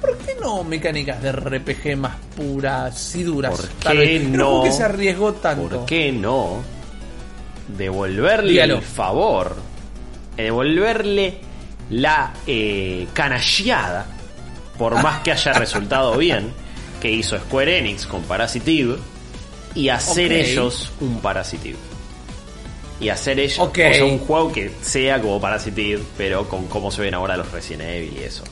¿Por 0.00 0.16
qué 0.18 0.34
no 0.40 0.64
mecánicas 0.64 1.22
de 1.22 1.30
RPG 1.30 1.96
más 1.98 2.16
puras 2.40 3.14
y 3.16 3.22
duras? 3.22 3.54
¿Por 3.54 3.66
Tal 3.82 3.92
qué 3.92 3.98
vez. 4.18 4.28
No? 4.28 4.62
que 4.62 4.72
se 4.72 4.82
arriesgó 4.82 5.34
tanto. 5.34 5.68
¿Por 5.68 5.86
qué 5.86 6.10
no 6.12 6.62
devolverle 7.76 8.50
Dígalo. 8.52 8.76
el 8.76 8.82
favor, 8.82 9.56
devolverle 10.36 11.38
la 11.90 12.32
eh, 12.46 13.06
canallada, 13.12 14.06
por 14.78 15.00
más 15.02 15.20
que 15.20 15.32
haya 15.32 15.52
resultado 15.58 16.16
bien, 16.16 16.52
que 17.00 17.10
hizo 17.10 17.38
Square 17.38 17.78
Enix 17.78 18.06
con 18.06 18.22
Parasitive, 18.22 18.96
y 19.74 19.88
hacer 19.88 20.32
ellos 20.32 20.90
un 21.00 21.20
Parasitive? 21.20 21.78
Y 23.00 23.08
hacer 23.08 23.38
ellos 23.38 23.58
Ok. 23.60 23.78
o 23.90 23.94
sea, 23.94 24.04
un 24.04 24.18
juego 24.18 24.52
que 24.52 24.70
sea 24.82 25.20
como 25.20 25.40
Parasitive, 25.40 26.02
pero 26.18 26.48
con 26.48 26.66
cómo 26.66 26.90
se 26.90 27.02
ven 27.02 27.14
ahora 27.14 27.36
los 27.36 27.50
Resident 27.52 27.82
Evil 27.88 28.14
y 28.20 28.24
eso. 28.24 28.44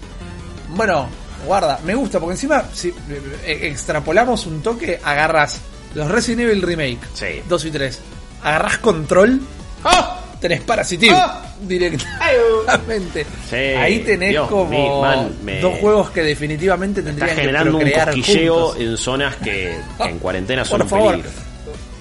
Bueno, 0.70 1.08
guarda, 1.46 1.78
me 1.84 1.94
gusta 1.94 2.18
porque 2.20 2.34
encima 2.34 2.64
si 2.72 2.88
eh, 2.88 3.58
extrapolamos 3.62 4.46
un 4.46 4.62
toque, 4.62 4.98
agarras 5.02 5.60
los 5.94 6.10
Resident 6.10 6.42
Evil 6.42 6.62
Remake 6.62 6.98
Sí. 7.14 7.42
2 7.48 7.64
y 7.66 7.70
3, 7.70 8.00
agarras 8.42 8.78
control, 8.78 9.40
¡ah! 9.84 10.20
tenés 10.40 10.60
Parasitive 10.62 11.14
¡Ah! 11.16 11.44
directamente. 11.60 13.26
Sí, 13.48 13.56
Ahí 13.56 14.00
tenés 14.00 14.30
Dios 14.30 14.48
como 14.48 15.00
man, 15.02 15.32
me- 15.42 15.60
dos 15.60 15.78
juegos 15.78 16.10
que 16.10 16.22
definitivamente 16.22 17.02
tendrían 17.02 17.30
que 17.34 17.40
generando 17.42 17.78
un 17.78 17.90
cosquilleo 17.90 18.66
juntos. 18.68 18.80
en 18.82 18.96
zonas 18.96 19.36
que, 19.36 19.76
en 20.00 20.18
cuarentena 20.18 20.64
son 20.64 20.78
Por 20.78 20.82
un 20.84 20.88
favor, 20.90 21.10
peligro. 21.12 21.30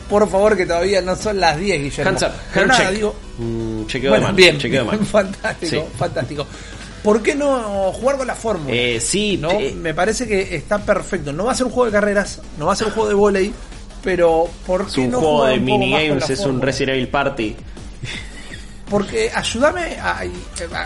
por 0.10 0.30
favor 0.30 0.58
que 0.58 0.66
todavía 0.66 1.02
no 1.02 1.16
son 1.16 1.40
las 1.40 1.58
10, 1.58 1.82
Guillermo. 1.84 2.10
Hands 2.12 2.24
up, 2.24 2.32
Pero 2.54 2.68
nada, 2.68 2.80
check. 2.86 2.92
digo, 2.96 3.16
Mm, 3.40 3.86
chequeo 3.86 4.10
bueno, 4.10 4.22
de 4.26 4.28
mano. 4.32 4.36
bien, 4.36 4.58
chequeo 4.58 4.84
de 4.84 4.88
mano. 4.92 5.06
fantástico, 5.12 5.70
Sí. 5.72 5.98
fantástico. 5.98 6.48
¿Por 7.08 7.24
qué 7.24 7.36
no 7.36 7.94
jugar 7.94 8.18
con 8.18 8.28
la 8.28 8.36
fórmula? 8.36 8.76
Eh, 8.76 9.00
sí, 9.00 9.38
¿no? 9.38 9.50
eh, 9.52 9.74
Me 9.74 9.94
parece 9.94 10.28
que 10.28 10.54
está 10.58 10.78
perfecto. 10.80 11.32
No 11.32 11.46
va 11.46 11.54
a 11.54 11.56
ser 11.56 11.66
un 11.66 11.72
juego 11.72 11.86
de 11.86 11.92
carreras, 11.94 12.42
no 12.60 12.66
va 12.66 12.74
a 12.74 12.76
ser 12.76 12.88
un 12.88 12.94
juego 12.94 13.08
de 13.08 13.14
volei, 13.16 13.54
pero 14.04 14.50
¿por 14.66 14.84
qué 14.86 14.92
es 14.92 14.98
un 14.98 15.12
no 15.12 15.20
juego 15.20 15.46
de 15.46 15.58
minigames, 15.58 16.30
es 16.30 16.42
un? 16.42 16.62
Resident 16.62 16.96
Evil 16.98 17.08
Party. 17.08 17.56
Porque 18.90 19.32
ayúdame 19.34 19.98
a- 20.02 20.24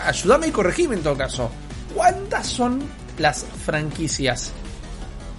ayúdame 0.06 0.46
y 0.46 0.50
corregime 0.52 0.94
en 0.94 1.02
todo 1.02 1.16
caso. 1.16 1.50
¿Cuántas 1.94 2.46
son 2.46 2.82
las 3.18 3.44
franquicias 3.64 4.52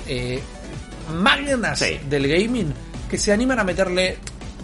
eh, 0.08 0.42
magnas 1.14 1.80
Sí. 1.80 1.98
del 2.10 2.28
gaming 2.28 2.74
que 3.10 3.18
se 3.18 3.32
animan 3.32 3.60
a 3.60 3.64
meterle 3.64 4.18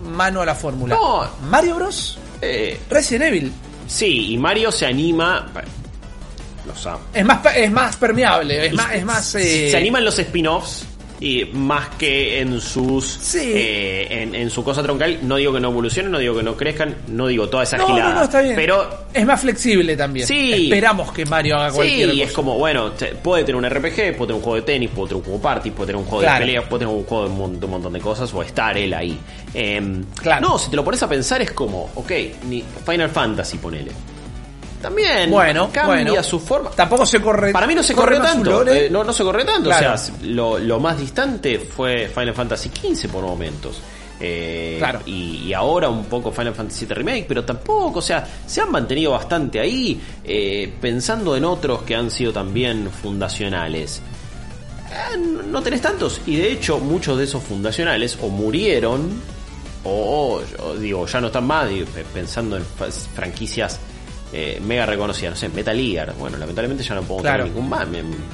mano 0.04 0.42
a 0.42 0.46
la 0.46 0.56
fórmula? 0.56 0.96
No. 0.96 1.30
Mario 1.50 1.76
Bros, 1.76 2.18
Eh, 2.42 2.78
Resident 2.90 3.26
Evil. 3.26 3.52
sí, 3.88 4.34
y 4.34 4.38
Mario 4.38 4.70
se 4.72 4.86
anima. 4.86 5.48
Bueno, 6.70 6.74
Los 6.76 6.86
amo. 6.88 7.00
Es 7.14 7.26
más, 7.26 7.56
es 7.56 7.72
más 7.72 7.96
permeable, 7.98 8.66
es 8.68 8.74
más, 8.74 8.94
es 8.94 9.06
más. 9.06 9.36
eh, 9.36 9.70
Se 9.72 9.78
animan 9.78 10.04
los 10.06 10.18
spin-offs. 10.20 10.86
Y 11.22 11.44
más 11.52 11.90
que 11.98 12.40
en 12.40 12.62
sus 12.62 13.04
Sí. 13.06 13.40
eh, 13.54 14.08
en, 14.10 14.34
en 14.36 14.50
su 14.50 14.64
cosa 14.64 14.82
troncal, 14.82 15.20
no 15.24 15.36
digo 15.36 15.52
que 15.52 15.60
no 15.60 15.68
evolucionen, 15.68 16.14
no 16.14 16.18
digo 16.18 16.34
que 16.38 16.44
no 16.44 16.56
crezcan, 16.56 16.96
no 17.10 17.28
digo 17.28 17.50
toda 17.50 17.64
esa 17.64 17.76
No, 17.76 17.88
gilada. 17.88 18.10
no, 18.14 18.16
no, 18.20 18.24
está 18.24 18.42
bien. 18.42 18.56
Pero 18.56 18.88
es 19.14 19.26
más 19.26 19.42
flexible 19.42 19.98
también. 19.98 20.26
Sí. 20.26 20.64
Esperamos 20.64 21.12
que 21.12 21.26
Mario 21.26 21.58
haga 21.58 21.74
cualquier 21.74 22.10
Sí, 22.12 22.16
cosa. 22.20 22.24
es 22.30 22.32
como, 22.32 22.58
bueno, 22.58 22.94
puede 23.22 23.44
tener 23.44 23.58
un 23.58 23.66
RPG, 23.70 24.16
puede 24.16 24.28
tener 24.28 24.34
un 24.36 24.42
juego 24.42 24.56
de 24.56 24.62
tenis, 24.62 24.92
puede 24.96 25.10
tener 25.10 25.18
un 25.18 25.24
juego 25.26 25.42
party, 25.42 25.72
puede 25.72 25.88
tener 25.88 26.02
un 26.02 26.06
juego 26.08 26.22
Claro. 26.22 26.40
de 26.40 26.46
peleas, 26.46 26.64
puede 26.70 26.80
tener 26.86 26.96
un 26.96 27.04
juego 27.04 27.28
de 27.28 27.30
un, 27.34 27.60
de 27.60 27.66
un 27.66 27.72
montón 27.74 27.92
de 27.92 28.00
cosas, 28.00 28.34
o 28.34 28.42
estar 28.42 28.78
él 28.78 28.94
ahí. 28.94 29.20
Em, 29.54 30.06
Claro. 30.16 30.48
No, 30.48 30.58
si 30.58 30.70
te 30.70 30.78
lo 30.78 30.86
pones 30.86 31.04
a 31.04 31.10
pensar 31.10 31.42
es 31.42 31.52
como, 31.52 31.90
ok, 31.96 32.12
ni 32.48 32.64
Final 32.86 33.10
Fantasy 33.10 33.58
ponele. 33.58 33.92
También 34.82 35.30
Bueno, 35.30 35.70
cambia 35.74 36.06
bueno. 36.06 36.24
su 36.24 36.40
forma. 36.40 36.70
Tampoco 36.72 37.06
se 37.06 37.22
corre. 37.22 37.52
Para 37.52 37.68
mí 37.68 37.76
no 37.76 37.84
se 37.84 37.94
su 37.94 38.00
tanto. 38.02 38.66
eh, 38.68 38.88
no, 38.90 39.04
no 39.04 39.12
se 39.12 39.24
corre 39.24 39.44
tanto. 39.44 39.64
Claro. 39.70 39.94
O 39.94 39.98
sea, 39.98 40.14
lo, 40.24 40.58
lo 40.58 40.80
más 40.80 40.98
distante 40.98 41.60
fue 41.60 42.08
Final 42.08 42.34
Fantasy 42.34 42.70
XV 42.70 43.10
por 43.10 43.24
momentos. 43.24 43.82
Eh, 44.22 44.76
Claro. 44.80 45.00
y, 45.06 45.44
y 45.48 45.54
ahora 45.54 45.88
un 45.90 46.06
poco 46.06 46.32
Final 46.32 46.54
Fantasy 46.54 46.86
VII 46.86 46.94
Remake, 46.96 47.26
pero 47.28 47.44
tampoco, 47.46 48.00
o 48.00 48.02
sea, 48.02 48.26
se 48.46 48.60
han 48.62 48.70
mantenido 48.72 49.12
bastante 49.12 49.60
ahí, 49.62 50.00
eh, 50.26 50.74
pensando 50.82 51.36
en 51.38 51.46
otros 51.46 51.84
que 51.84 51.96
han 51.96 52.10
sido 52.12 52.34
también 52.34 52.90
fundacionales. 53.02 54.02
Eh, 54.92 55.18
no- 55.48 55.62
tenés 55.62 55.82
tantos, 55.82 56.20
y 56.26 56.36
de 56.36 56.52
hecho 56.52 56.80
muchos 56.80 57.18
de 57.18 57.24
esos 57.26 57.44
fundacionales 57.44 58.18
o 58.22 58.28
murieron, 58.28 59.22
o, 59.86 60.42
o, 60.60 60.74
digo, 60.76 61.06
ya 61.08 61.22
no 61.22 61.28
están 61.28 61.46
más, 61.48 61.70
digo, 61.70 61.88
pensando 62.14 62.58
en 62.58 62.64
franquicias 63.16 63.80
eh, 64.34 64.60
mega 64.64 64.86
reconocidas, 64.86 65.32
no 65.34 65.38
sé, 65.40 65.50
Metal 65.50 65.76
Gear, 65.78 66.14
bueno, 66.18 66.38
lamentablemente 66.38 66.84
ya 66.84 66.96
no 66.96 67.02
puedo 67.04 67.22
Claro. 67.22 67.46
tener 67.46 67.56
ningún 67.56 67.70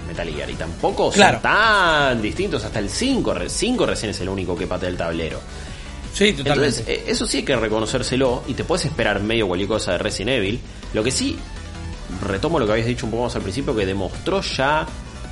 Metal 0.08 0.28
Gear, 0.30 0.50
y 0.50 0.54
tampoco 0.56 1.10
Claro. 1.12 1.34
son 1.36 1.42
tan 1.44 2.22
distintos, 2.22 2.64
hasta 2.66 2.80
el 2.80 2.90
5, 2.90 3.34
5 3.48 3.86
recién 3.86 4.10
es 4.12 4.20
el 4.22 4.30
único 4.30 4.56
que 4.58 4.68
patea 4.68 4.90
el 4.90 4.98
tablero. 4.98 5.40
Sí, 6.14 6.32
totalmente. 6.34 6.80
Entonces, 6.80 6.88
eh, 6.88 7.04
eso 7.08 7.26
sí 7.28 7.38
hay 7.38 7.44
que 7.44 7.56
reconocérselo 7.56 8.44
y 8.48 8.54
te 8.54 8.64
puedes 8.64 8.86
esperar 8.86 9.22
medio 9.22 9.48
cualquier 9.48 9.68
cosa 9.68 9.94
de 9.94 9.98
Resident 9.98 10.38
Evil. 10.38 10.60
Lo 10.94 11.04
que 11.04 11.12
sí, 11.12 11.38
retomo 12.26 12.58
lo 12.60 12.66
que 12.66 12.72
habías 12.74 12.88
dicho 12.88 13.06
un 13.06 13.12
poco 13.12 13.24
más 13.24 13.36
al 13.36 13.42
principio, 13.42 13.76
que 13.76 13.86
demostró 13.86 14.42
ya 14.42 14.86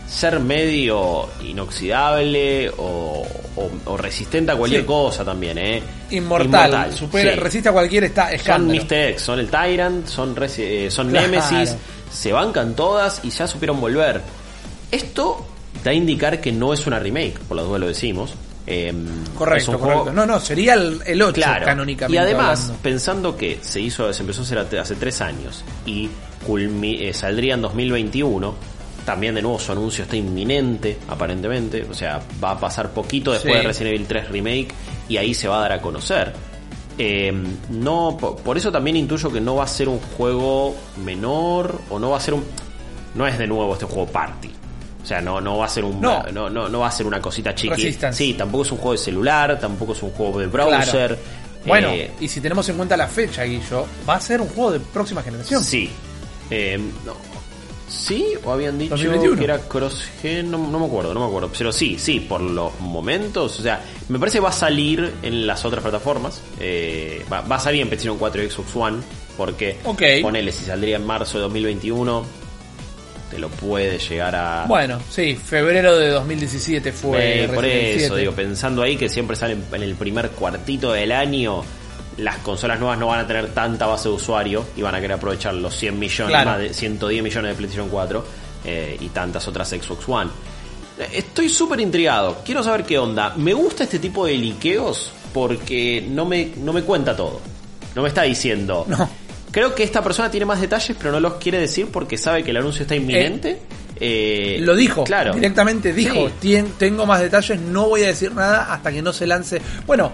ser 0.07 0.39
medio 0.39 1.29
inoxidable 1.43 2.69
o, 2.77 3.25
o- 3.55 3.71
o 3.85 3.97
resistente 3.97 4.51
a 4.51 4.55
cualquier 4.55 4.81
Sí. 4.81 4.87
cosa 4.87 5.25
también, 5.25 5.57
¿eh? 5.57 5.81
Inmortal, 6.11 6.93
supera, 6.93 7.33
sí. 7.33 7.39
resiste 7.39 7.69
a 7.69 7.71
cualquier 7.71 8.03
esta 8.05 8.29
Son. 8.37 8.67
Mr. 8.67 8.93
X, 8.93 9.21
son 9.21 9.39
el 9.39 9.49
Tyrant, 9.49 10.07
son, 10.07 10.35
eh, 10.57 10.87
son 10.91 11.09
Claro. 11.09 11.27
Nemesis, 11.27 11.75
se 12.11 12.31
bancan 12.31 12.75
todas 12.75 13.21
y 13.23 13.29
ya 13.31 13.47
supieron 13.47 13.79
volver. 13.81 14.21
Esto 14.91 15.45
da 15.83 15.91
a 15.91 15.93
indicar 15.93 16.39
que 16.39 16.51
no 16.51 16.73
es 16.73 16.85
una 16.85 16.99
remake, 16.99 17.39
por 17.47 17.57
la 17.57 17.63
duda 17.63 17.79
lo 17.79 17.87
decimos. 17.87 18.33
Es 18.65 18.93
Correcto, 19.37 19.77
juego- 19.77 20.03
correcto. 20.03 20.13
No, 20.13 20.25
no, 20.25 20.39
sería 20.39 20.75
el, 20.75 21.01
el 21.05 21.21
8 21.21 21.33
Claro. 21.33 21.65
canónicamente. 21.65 22.15
Y 22.15 22.17
además, 22.17 22.61
hablando. 22.61 22.81
pensando 22.83 23.35
que 23.37 23.57
se 23.61 23.81
hizo, 23.81 24.13
se 24.13 24.21
empezó 24.21 24.39
a 24.41 24.43
hacer 24.45 24.57
hace- 24.59 24.79
hace 24.79 24.95
tres 24.95 25.19
años 25.19 25.65
y 25.85 26.07
culmi- 26.47 27.01
eh, 27.01 27.13
saldría 27.13 27.55
en 27.55 27.61
2021, 27.61 28.55
también 29.05 29.35
de 29.35 29.41
nuevo 29.41 29.59
su 29.59 29.71
anuncio 29.71 30.03
está 30.03 30.15
inminente, 30.15 30.97
aparentemente. 31.07 31.83
O 31.89 31.93
sea, 31.93 32.21
va 32.43 32.51
a 32.51 32.59
pasar 32.59 32.91
poquito 32.91 33.31
después 33.31 33.53
Sí. 33.53 33.59
de 33.61 33.67
Resident 33.67 33.95
Evil 33.95 34.07
3 34.07 34.29
Remake 34.29 34.67
y 35.09 35.17
ahí 35.17 35.33
se 35.33 35.47
va 35.47 35.57
a 35.57 35.61
dar 35.61 35.71
a 35.73 35.81
conocer. 35.81 36.33
Eh, 36.97 37.33
no, 37.69 38.15
po- 38.19 38.35
por 38.35 38.55
eso 38.57 38.71
también 38.71 38.95
intuyo 38.95 39.31
que 39.31 39.41
no 39.41 39.55
va 39.55 39.63
a 39.63 39.67
ser 39.67 39.89
un 39.89 39.99
juego 39.99 40.75
menor 41.03 41.79
o 41.89 41.97
no 41.99 42.11
va 42.11 42.17
a 42.17 42.19
ser 42.19 42.35
un. 42.35 42.43
No 43.15 43.27
es 43.27 43.37
de 43.37 43.47
nuevo 43.47 43.73
este 43.73 43.85
juego 43.85 44.05
party. 44.11 44.49
O 45.01 45.05
sea, 45.05 45.19
no, 45.19 45.41
no 45.41 45.57
va 45.57 45.65
a 45.65 45.69
ser 45.69 45.83
un 45.83 45.99
No. 45.99 46.23
no, 46.31 46.49
no, 46.49 46.69
no 46.69 46.79
va 46.79 46.87
a 46.87 46.91
ser 46.91 47.05
una 47.05 47.19
cosita 47.19 47.53
chiqui. 47.53 47.75
Resistance. 47.75 48.17
Sí, 48.17 48.33
tampoco 48.35 48.63
es 48.63 48.71
un 48.71 48.77
juego 48.77 48.91
de 48.93 48.97
celular, 48.99 49.59
tampoco 49.59 49.93
es 49.93 50.01
un 50.03 50.11
juego 50.11 50.39
de 50.39 50.47
browser. 50.47 51.17
Claro. 51.17 51.17
Bueno, 51.65 51.89
Eh, 51.89 52.11
y 52.19 52.27
si 52.27 52.39
tenemos 52.41 52.67
en 52.69 52.77
cuenta 52.77 52.95
la 52.95 53.07
fecha, 53.07 53.43
Guillo, 53.43 53.85
va 54.07 54.15
a 54.15 54.21
ser 54.21 54.39
un 54.41 54.47
juego 54.49 54.71
de 54.71 54.79
próxima 54.79 55.21
generación. 55.23 55.63
sí. 55.63 55.89
Eh, 56.49 56.77
no. 57.05 57.13
¿Sí? 57.93 58.33
¿O 58.43 58.51
habían 58.51 58.79
dicho 58.79 58.95
2021? 58.95 59.37
que 59.37 59.43
era 59.43 59.59
cross-gen? 59.59 60.49
No, 60.49 60.57
no 60.57 60.79
me 60.79 60.85
acuerdo, 60.87 61.13
no 61.13 61.19
me 61.19 61.27
acuerdo. 61.27 61.51
Pero 61.55 61.71
sí, 61.71 61.97
sí, 61.99 62.19
por 62.19 62.41
los 62.41 62.79
momentos. 62.79 63.59
O 63.59 63.61
sea, 63.61 63.81
me 64.09 64.17
parece 64.17 64.39
que 64.39 64.43
va 64.43 64.49
a 64.49 64.53
salir 64.53 65.13
en 65.21 65.45
las 65.45 65.63
otras 65.63 65.83
plataformas. 65.83 66.41
Eh, 66.59 67.23
va, 67.31 67.41
va 67.41 67.57
a 67.57 67.59
salir 67.59 67.81
en 67.81 67.87
PlayStation 67.89 68.17
4 68.17 68.43
y 68.43 68.49
Xbox 68.49 68.75
One. 68.75 68.97
Porque, 69.37 69.77
Ok. 69.83 70.01
ponele, 70.21 70.51
si 70.51 70.65
saldría 70.65 70.95
en 70.97 71.05
marzo 71.05 71.37
de 71.37 71.43
2021, 71.43 72.25
te 73.31 73.39
lo 73.39 73.49
puede 73.49 73.97
llegar 73.97 74.35
a... 74.35 74.65
Bueno, 74.67 74.99
sí, 75.09 75.35
febrero 75.35 75.97
de 75.97 76.09
2017 76.09 76.91
fue. 76.91 77.45
Eh, 77.45 77.47
por 77.47 77.65
eso, 77.65 77.99
7. 78.15 78.15
digo, 78.17 78.31
pensando 78.33 78.81
ahí 78.83 78.95
que 78.97 79.09
siempre 79.09 79.35
salen 79.35 79.63
en 79.71 79.83
el 79.83 79.95
primer 79.95 80.29
cuartito 80.31 80.91
del 80.93 81.11
año, 81.11 81.63
las 82.17 82.37
consolas 82.37 82.79
nuevas 82.79 82.97
no 82.99 83.07
van 83.07 83.19
a 83.21 83.27
tener 83.27 83.49
tanta 83.53 83.85
base 83.87 84.09
de 84.09 84.15
usuario 84.15 84.65
y 84.77 84.81
van 84.81 84.95
a 84.95 85.01
querer 85.01 85.13
aprovechar 85.17 85.53
los 85.55 85.75
100 85.75 85.97
millones, 85.99 86.29
Claro. 86.31 86.49
más 86.51 86.59
de 86.59 86.73
110 86.73 87.23
millones 87.23 87.51
de 87.51 87.55
PlayStation 87.55 87.89
4 87.89 88.25
eh, 88.65 88.97
y 88.99 89.07
tantas 89.09 89.47
otras 89.47 89.69
Xbox 89.69 90.07
One. 90.07 90.29
Eh, 90.99 91.07
Estoy 91.13 91.49
súper 91.49 91.79
intrigado, 91.79 92.41
quiero 92.45 92.63
saber 92.63 92.83
qué 92.83 92.97
onda. 92.99 93.33
Me 93.37 93.53
gusta 93.53 93.83
este 93.83 93.99
tipo 93.99 94.25
de 94.25 94.37
liqueos 94.37 95.11
porque 95.33 96.05
no 96.07 96.25
me, 96.25 96.51
no 96.57 96.71
me 96.73 96.83
cuenta 96.83 97.15
todo. 97.15 97.41
No 97.95 98.01
me 98.03 98.07
está 98.09 98.23
diciendo. 98.23 98.85
No. 98.87 99.09
Creo 99.51 99.75
que 99.75 99.83
esta 99.83 100.01
persona 100.03 100.31
tiene 100.31 100.45
más 100.47 100.59
detalles, 100.59 100.95
pero 100.97 101.11
no 101.11 101.19
los 101.19 101.35
quiere 101.35 101.59
decir 101.59 101.87
porque 101.91 102.17
sabe 102.17 102.43
que 102.43 102.49
el 102.51 102.57
anuncio 102.57 102.83
está 102.83 102.95
inminente. 102.95 103.59
Eh, 103.99 104.57
Lo 104.61 104.75
dijo, 104.75 105.03
claro. 105.03 105.33
directamente 105.33 105.93
dijo, 105.93 106.27
Sí. 106.27 106.33
"Tien- 106.41 106.71
tengo 106.77 107.05
más 107.05 107.21
detalles, 107.21 107.59
no 107.59 107.87
voy 107.89 108.01
a 108.03 108.07
decir 108.07 108.31
nada 108.33 108.73
hasta 108.73 108.91
que 108.91 109.01
no 109.03 109.13
se 109.13 109.27
lance. 109.27 109.61
Bueno, 109.85 110.11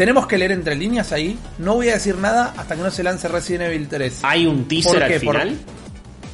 tenemos 0.00 0.26
que 0.26 0.38
leer 0.38 0.52
entre 0.52 0.74
líneas 0.76 1.12
ahí, 1.12 1.38
no 1.58 1.74
voy 1.74 1.90
a 1.90 1.92
decir 1.92 2.16
nada 2.16 2.54
hasta 2.56 2.74
que 2.74 2.80
no 2.80 2.90
se 2.90 3.02
lance 3.02 3.28
Resident 3.28 3.64
Evil 3.64 3.86
3. 3.86 4.20
¿Hay 4.22 4.46
un 4.46 4.66
teaser 4.66 4.94
¿Por 4.94 5.02
al? 5.02 5.10
Por- 5.10 5.20
final? 5.20 5.58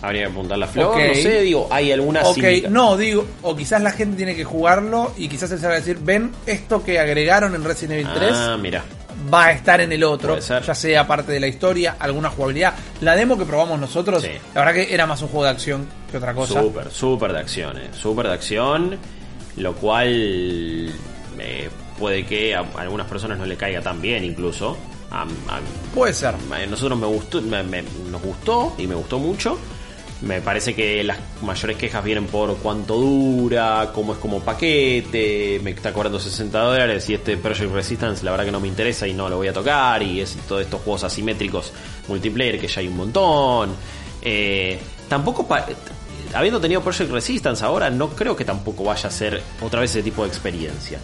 Habría 0.02 0.26
que 0.26 0.30
apuntar 0.30 0.56
la 0.58 0.68
flor, 0.68 0.86
Ok. 0.94 0.98
no 1.08 1.14
sé, 1.14 1.40
digo, 1.40 1.66
hay 1.72 1.90
alguna 1.90 2.22
Ok, 2.22 2.38
no, 2.70 2.96
digo, 2.96 3.26
o 3.42 3.56
quizás 3.56 3.82
la 3.82 3.90
gente 3.90 4.16
tiene 4.18 4.36
que 4.36 4.44
jugarlo 4.44 5.12
y 5.18 5.26
quizás 5.26 5.50
él 5.50 5.58
se 5.58 5.66
va 5.66 5.72
a 5.72 5.76
decir, 5.76 5.98
ven, 6.00 6.30
esto 6.46 6.84
que 6.84 7.00
agregaron 7.00 7.56
en 7.56 7.64
Resident 7.64 7.94
Evil 7.94 8.08
3 8.14 8.30
Ah, 8.32 8.56
mira. 8.56 8.84
va 9.34 9.46
a 9.46 9.50
estar 9.52 9.80
en 9.80 9.90
el 9.90 10.04
otro, 10.04 10.38
ya 10.38 10.74
sea 10.76 11.04
parte 11.08 11.32
de 11.32 11.40
la 11.40 11.48
historia, 11.48 11.96
alguna 11.98 12.30
jugabilidad. 12.30 12.74
La 13.00 13.16
demo 13.16 13.36
que 13.36 13.46
probamos 13.46 13.80
nosotros, 13.80 14.22
Sí. 14.22 14.28
la 14.54 14.60
verdad 14.64 14.74
que 14.74 14.94
era 14.94 15.06
más 15.08 15.20
un 15.22 15.28
juego 15.28 15.42
de 15.42 15.50
acción 15.50 15.88
que 16.08 16.18
otra 16.18 16.34
cosa. 16.34 16.60
Súper, 16.62 16.88
súper 16.92 17.32
de 17.32 17.40
acción, 17.40 17.76
eh. 17.78 17.88
Súper 17.92 18.28
de 18.28 18.34
acción, 18.34 18.96
lo 19.56 19.74
cual 19.74 20.92
eh, 21.40 21.68
puede 21.98 22.24
que 22.26 22.54
a 22.54 22.64
algunas 22.76 23.06
personas 23.06 23.38
no 23.38 23.46
le 23.46 23.56
caiga 23.56 23.80
tan 23.80 24.00
bien 24.00 24.24
incluso. 24.24 24.76
A, 25.10 25.22
a- 25.22 25.60
Puede 25.94 26.12
ser. 26.12 26.34
a 26.34 26.66
nosotros 26.66 26.98
me 26.98 27.06
gustó, 27.06 27.40
me- 27.42 27.62
me- 27.62 27.84
nos 28.10 28.20
gustó 28.22 28.74
y 28.78 28.86
me 28.86 28.94
gustó 28.94 29.18
mucho. 29.18 29.58
Me 30.22 30.40
parece 30.40 30.74
que 30.74 31.04
las 31.04 31.18
mayores 31.42 31.76
quejas 31.76 32.02
vienen 32.02 32.26
por 32.26 32.56
cuánto 32.56 32.94
dura, 32.96 33.90
cómo 33.94 34.14
es 34.14 34.18
como 34.18 34.40
paquete, 34.40 35.60
me 35.62 35.72
está 35.72 35.92
cobrando 35.92 36.18
60 36.18 36.58
dólares 36.58 37.08
y 37.10 37.14
este 37.14 37.36
Project 37.36 37.70
Resistance 37.72 38.24
la 38.24 38.30
verdad 38.30 38.46
que 38.46 38.50
no 38.52 38.58
me 38.60 38.66
interesa 38.68 39.06
y 39.06 39.12
no 39.12 39.28
lo 39.28 39.36
voy 39.36 39.48
a 39.48 39.52
tocar 39.52 40.02
y 40.02 40.22
es 40.22 40.34
todos 40.48 40.62
estos 40.62 40.80
juegos 40.80 41.04
asimétricos 41.04 41.70
multiplayer 42.08 42.58
que 42.58 42.66
ya 42.66 42.80
hay 42.80 42.88
un 42.88 42.96
montón. 42.96 43.74
Eh, 44.22 44.78
tampoco, 45.06 45.46
habiendo 46.34 46.60
tenido 46.60 46.80
Project 46.80 47.10
Resistance 47.10 47.62
ahora, 47.62 47.90
no 47.90 48.08
creo 48.08 48.34
que 48.34 48.44
tampoco 48.46 48.84
vaya 48.84 49.08
a 49.08 49.12
ser 49.12 49.42
otra 49.60 49.80
vez 49.80 49.90
ese 49.90 50.02
tipo 50.02 50.22
de 50.22 50.28
experiencia. 50.28 50.98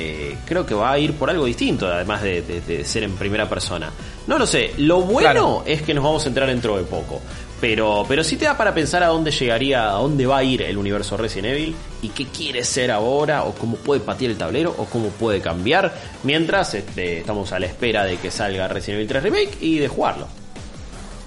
Eh, 0.00 0.36
creo 0.46 0.64
que 0.64 0.74
va 0.74 0.92
a 0.92 0.98
ir 0.98 1.14
por 1.14 1.28
algo 1.28 1.44
distinto, 1.44 1.86
además 1.88 2.22
de, 2.22 2.42
de- 2.42 2.60
de 2.60 2.84
ser 2.84 3.02
en 3.02 3.16
primera 3.16 3.48
persona. 3.48 3.90
No 4.28 4.38
lo 4.38 4.46
sé, 4.46 4.72
lo 4.76 5.00
bueno 5.00 5.30
Claro. 5.30 5.62
es 5.66 5.82
que 5.82 5.92
nos 5.92 6.04
vamos 6.04 6.24
a 6.24 6.28
entrar 6.28 6.46
dentro 6.48 6.76
de 6.76 6.84
poco. 6.84 7.20
Pero, 7.60 8.04
pero 8.06 8.22
sí 8.22 8.36
te 8.36 8.44
da 8.44 8.56
para 8.56 8.72
pensar 8.72 9.02
a 9.02 9.08
dónde 9.08 9.32
llegaría, 9.32 9.88
a 9.88 9.94
dónde 9.94 10.24
va 10.26 10.36
a 10.38 10.44
ir 10.44 10.62
el 10.62 10.76
universo 10.78 11.16
Resident 11.16 11.54
Evil 11.56 11.74
y 12.02 12.10
qué 12.10 12.26
quiere 12.26 12.62
ser 12.62 12.92
ahora, 12.92 13.42
o 13.42 13.52
cómo 13.54 13.76
puede 13.76 14.00
patear 14.00 14.30
el 14.30 14.36
tablero, 14.38 14.72
o 14.78 14.84
cómo 14.84 15.08
puede 15.08 15.40
cambiar, 15.40 15.92
mientras 16.22 16.74
este, 16.74 17.18
estamos 17.18 17.50
a 17.50 17.58
la 17.58 17.66
espera 17.66 18.04
de 18.04 18.18
que 18.18 18.30
salga 18.30 18.68
Resident 18.68 18.98
Evil 18.98 19.08
3 19.08 19.22
Remake 19.24 19.58
y 19.60 19.78
de 19.80 19.88
jugarlo. 19.88 20.28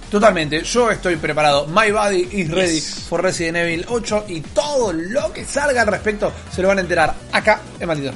Totalmente, 0.10 0.64
yo 0.64 0.90
estoy 0.92 1.16
preparado. 1.18 1.68
My 1.68 1.92
body 1.92 2.28
is 2.32 2.50
ready 2.52 2.76
Yes. 2.76 3.06
for 3.10 3.22
Resident 3.22 3.58
Evil 3.58 3.86
8 3.90 4.26
y 4.30 4.42
todo 4.42 4.92
lo 4.94 5.32
que 5.34 5.44
salga 5.46 5.82
al 5.82 5.88
respecto 5.88 6.32
se 6.54 6.62
lo 6.62 6.68
van 6.70 6.78
a 6.78 6.82
enterar 6.82 7.14
acá 7.32 7.62
en 7.80 7.88
Malditos. 7.88 8.16